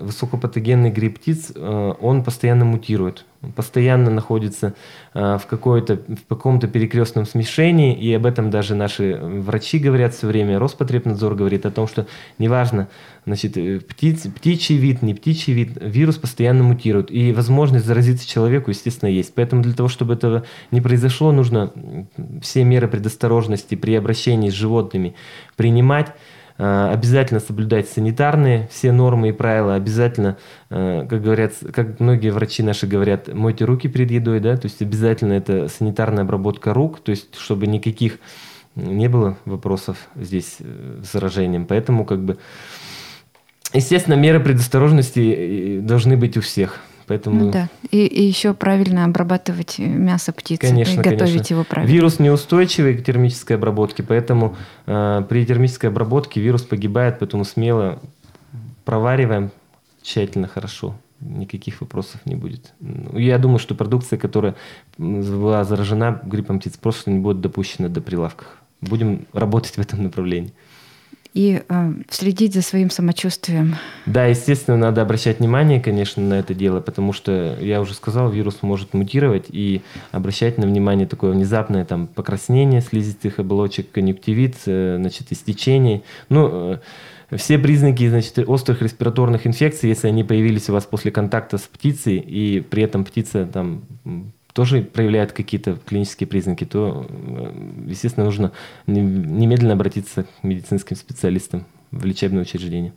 э, 0.00 0.04
высокопатогенный 0.04 0.90
грипп 0.90 1.20
птиц, 1.20 1.52
э, 1.54 1.92
он 2.00 2.24
постоянно 2.24 2.64
мутирует 2.64 3.24
постоянно 3.54 4.10
находится 4.10 4.74
э, 5.14 5.38
в, 5.38 5.46
в 5.46 6.26
каком-то 6.28 6.66
перекрестном 6.66 7.24
смешении, 7.24 7.96
и 7.96 8.12
об 8.12 8.26
этом 8.26 8.50
даже 8.50 8.74
наши 8.74 9.16
врачи 9.16 9.78
говорят 9.78 10.14
все 10.14 10.26
время, 10.26 10.58
Роспотребнадзор 10.58 11.34
говорит 11.34 11.64
о 11.64 11.70
том, 11.70 11.86
что 11.86 12.06
неважно, 12.38 12.88
значит, 13.26 13.56
э, 13.56 13.80
птиц, 13.80 14.26
птичий 14.26 14.76
вид, 14.76 15.02
не 15.02 15.14
птичий 15.14 15.52
вид, 15.52 15.78
вирус 15.80 16.16
постоянно 16.16 16.64
мутирует, 16.64 17.10
и 17.10 17.32
возможность 17.32 17.86
заразиться 17.86 18.28
человеку, 18.28 18.70
естественно, 18.70 19.08
есть. 19.08 19.32
Поэтому 19.34 19.62
для 19.62 19.72
того, 19.72 19.88
чтобы 19.88 20.14
этого 20.14 20.44
не 20.70 20.80
произошло, 20.80 21.30
нужно 21.30 21.72
все 22.42 22.64
меры 22.64 22.88
предосторожности 22.88 23.76
при 23.76 23.94
обращении 23.94 24.50
с 24.50 24.54
животными 24.54 25.14
принимать, 25.56 26.08
Э, 26.08 26.12
обязательно 26.92 27.40
соблюдать 27.40 27.88
санитарные 27.88 28.68
все 28.70 28.90
нормы 28.90 29.28
и 29.28 29.32
правила, 29.32 29.74
обязательно, 29.74 30.36
э, 30.70 31.06
как 31.08 31.22
говорят, 31.22 31.52
как 31.72 32.00
многие 32.00 32.30
врачи 32.30 32.62
наши 32.64 32.86
говорят, 32.86 33.32
мойте 33.32 33.64
руки 33.64 33.88
перед 33.88 34.10
едой, 34.10 34.40
да, 34.40 34.56
то 34.56 34.66
есть 34.66 34.82
обязательно 34.82 35.34
это 35.34 35.68
санитарная 35.68 36.24
обработка 36.24 36.74
рук, 36.74 36.98
то 37.00 37.10
есть 37.10 37.36
чтобы 37.36 37.68
никаких 37.68 38.18
не 38.74 39.08
было 39.08 39.38
вопросов 39.44 40.08
здесь 40.16 40.56
э, 40.58 41.00
с 41.04 41.12
заражением, 41.12 41.64
поэтому 41.64 42.04
как 42.04 42.24
бы 42.24 42.38
Естественно, 43.74 44.14
меры 44.14 44.40
предосторожности 44.40 45.80
должны 45.80 46.16
быть 46.16 46.38
у 46.38 46.40
всех. 46.40 46.80
Поэтому... 47.08 47.46
Ну, 47.46 47.50
да. 47.50 47.68
И, 47.90 48.06
и 48.06 48.22
еще 48.22 48.52
правильно 48.52 49.04
обрабатывать 49.04 49.78
мясо 49.78 50.32
птицы 50.32 50.68
конечно, 50.68 51.02
готовить 51.02 51.18
конечно. 51.18 51.54
его 51.54 51.64
правильно. 51.64 51.90
Вирус 51.90 52.18
неустойчивый 52.18 52.96
к 52.96 53.04
термической 53.04 53.56
обработке, 53.56 54.02
поэтому 54.02 54.56
э, 54.86 55.24
при 55.28 55.46
термической 55.46 55.88
обработке 55.88 56.40
вирус 56.40 56.62
погибает, 56.62 57.18
поэтому 57.18 57.44
смело 57.44 57.98
провариваем 58.84 59.50
тщательно, 60.02 60.46
хорошо. 60.46 60.94
Никаких 61.20 61.80
вопросов 61.80 62.20
не 62.26 62.36
будет. 62.36 62.72
Ну, 62.78 63.18
я 63.18 63.38
думаю, 63.38 63.58
что 63.58 63.74
продукция, 63.74 64.18
которая 64.18 64.54
была 64.98 65.64
заражена 65.64 66.20
гриппом 66.24 66.60
птиц, 66.60 66.76
просто 66.76 67.10
не 67.10 67.18
будет 67.18 67.40
допущена 67.40 67.88
до 67.88 68.00
прилавках. 68.00 68.58
Будем 68.80 69.26
работать 69.32 69.76
в 69.76 69.80
этом 69.80 70.04
направлении 70.04 70.52
и 71.34 71.62
э, 71.68 71.92
следить 72.10 72.54
за 72.54 72.62
своим 72.62 72.90
самочувствием. 72.90 73.76
Да, 74.06 74.26
естественно, 74.26 74.76
надо 74.76 75.02
обращать 75.02 75.38
внимание, 75.38 75.80
конечно, 75.80 76.22
на 76.22 76.34
это 76.34 76.54
дело, 76.54 76.80
потому 76.80 77.12
что, 77.12 77.56
я 77.60 77.80
уже 77.80 77.94
сказал, 77.94 78.30
вирус 78.30 78.58
может 78.62 78.94
мутировать, 78.94 79.46
и 79.48 79.82
обращать 80.10 80.58
на 80.58 80.66
внимание 80.66 81.06
такое 81.06 81.32
внезапное 81.32 81.84
там, 81.84 82.06
покраснение 82.06 82.80
слизистых 82.80 83.38
оболочек, 83.38 83.90
конъюнктивит, 83.90 84.56
э, 84.66 84.96
значит, 84.98 85.30
истечение. 85.30 86.02
Ну, 86.28 86.74
э, 87.30 87.36
все 87.36 87.58
признаки 87.58 88.08
значит, 88.08 88.38
острых 88.38 88.80
респираторных 88.80 89.46
инфекций, 89.46 89.88
если 89.90 90.08
они 90.08 90.24
появились 90.24 90.70
у 90.70 90.72
вас 90.72 90.86
после 90.86 91.10
контакта 91.10 91.58
с 91.58 91.62
птицей, 91.62 92.16
и 92.16 92.60
при 92.60 92.82
этом 92.82 93.04
птица 93.04 93.46
там 93.46 93.82
тоже 94.52 94.82
проявляет 94.82 95.32
какие-то 95.32 95.78
клинические 95.86 96.26
признаки, 96.26 96.64
то, 96.64 97.06
естественно, 97.86 98.24
нужно 98.24 98.52
немедленно 98.86 99.74
обратиться 99.74 100.24
к 100.24 100.44
медицинским 100.44 100.96
специалистам 100.96 101.66
в 101.90 102.04
лечебное 102.04 102.42
учреждение. 102.42 102.92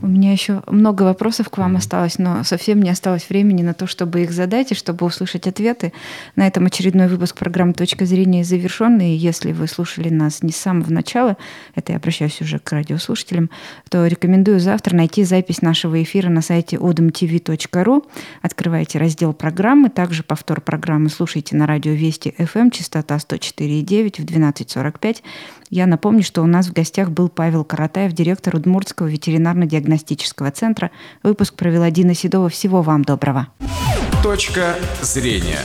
У 0.00 0.06
меня 0.06 0.30
еще 0.30 0.62
много 0.66 1.02
вопросов 1.02 1.48
к 1.48 1.58
вам 1.58 1.74
mm-hmm. 1.74 1.78
осталось, 1.78 2.18
но 2.18 2.44
совсем 2.44 2.80
не 2.80 2.90
осталось 2.90 3.28
времени 3.28 3.62
на 3.62 3.74
то, 3.74 3.86
чтобы 3.86 4.22
их 4.22 4.30
задать 4.30 4.70
и 4.70 4.74
чтобы 4.74 5.04
услышать 5.06 5.46
ответы. 5.46 5.92
На 6.36 6.46
этом 6.46 6.66
очередной 6.66 7.08
выпуск 7.08 7.36
программы 7.36 7.72
«Точка 7.72 8.06
зрения» 8.06 8.44
завершен. 8.44 9.00
И 9.00 9.16
если 9.16 9.52
вы 9.52 9.66
слушали 9.66 10.08
нас 10.10 10.42
не 10.42 10.52
с 10.52 10.56
самого 10.56 10.92
начала, 10.92 11.36
это 11.74 11.92
я 11.92 11.98
обращаюсь 11.98 12.40
уже 12.40 12.58
к 12.58 12.70
радиослушателям, 12.70 13.50
то 13.88 14.06
рекомендую 14.06 14.60
завтра 14.60 14.94
найти 14.94 15.24
запись 15.24 15.62
нашего 15.62 16.00
эфира 16.02 16.28
на 16.28 16.42
сайте 16.42 16.76
odmtv.ru. 16.76 18.04
Открывайте 18.42 18.98
раздел 18.98 19.32
программы. 19.32 19.88
Также 19.88 20.22
повтор 20.22 20.60
программы 20.60 21.08
слушайте 21.08 21.56
на 21.56 21.66
радио 21.66 21.92
Вести 21.92 22.34
FM, 22.38 22.70
частота 22.70 23.16
104,9 23.16 24.22
в 24.22 24.24
12.45. 24.24 25.22
Я 25.70 25.86
напомню, 25.86 26.22
что 26.22 26.42
у 26.42 26.46
нас 26.46 26.68
в 26.68 26.72
гостях 26.72 27.10
был 27.10 27.28
Павел 27.28 27.64
Каратаев, 27.64 28.12
директор 28.12 28.54
Удмуртского 28.56 29.08
ветеринарно-диагностического 29.08 30.50
центра. 30.50 30.90
Выпуск 31.22 31.54
провела 31.54 31.90
Дина 31.90 32.14
Седова. 32.14 32.48
Всего 32.48 32.82
вам 32.82 33.02
доброго. 33.02 33.48
Точка 34.22 34.74
зрения. 35.02 35.60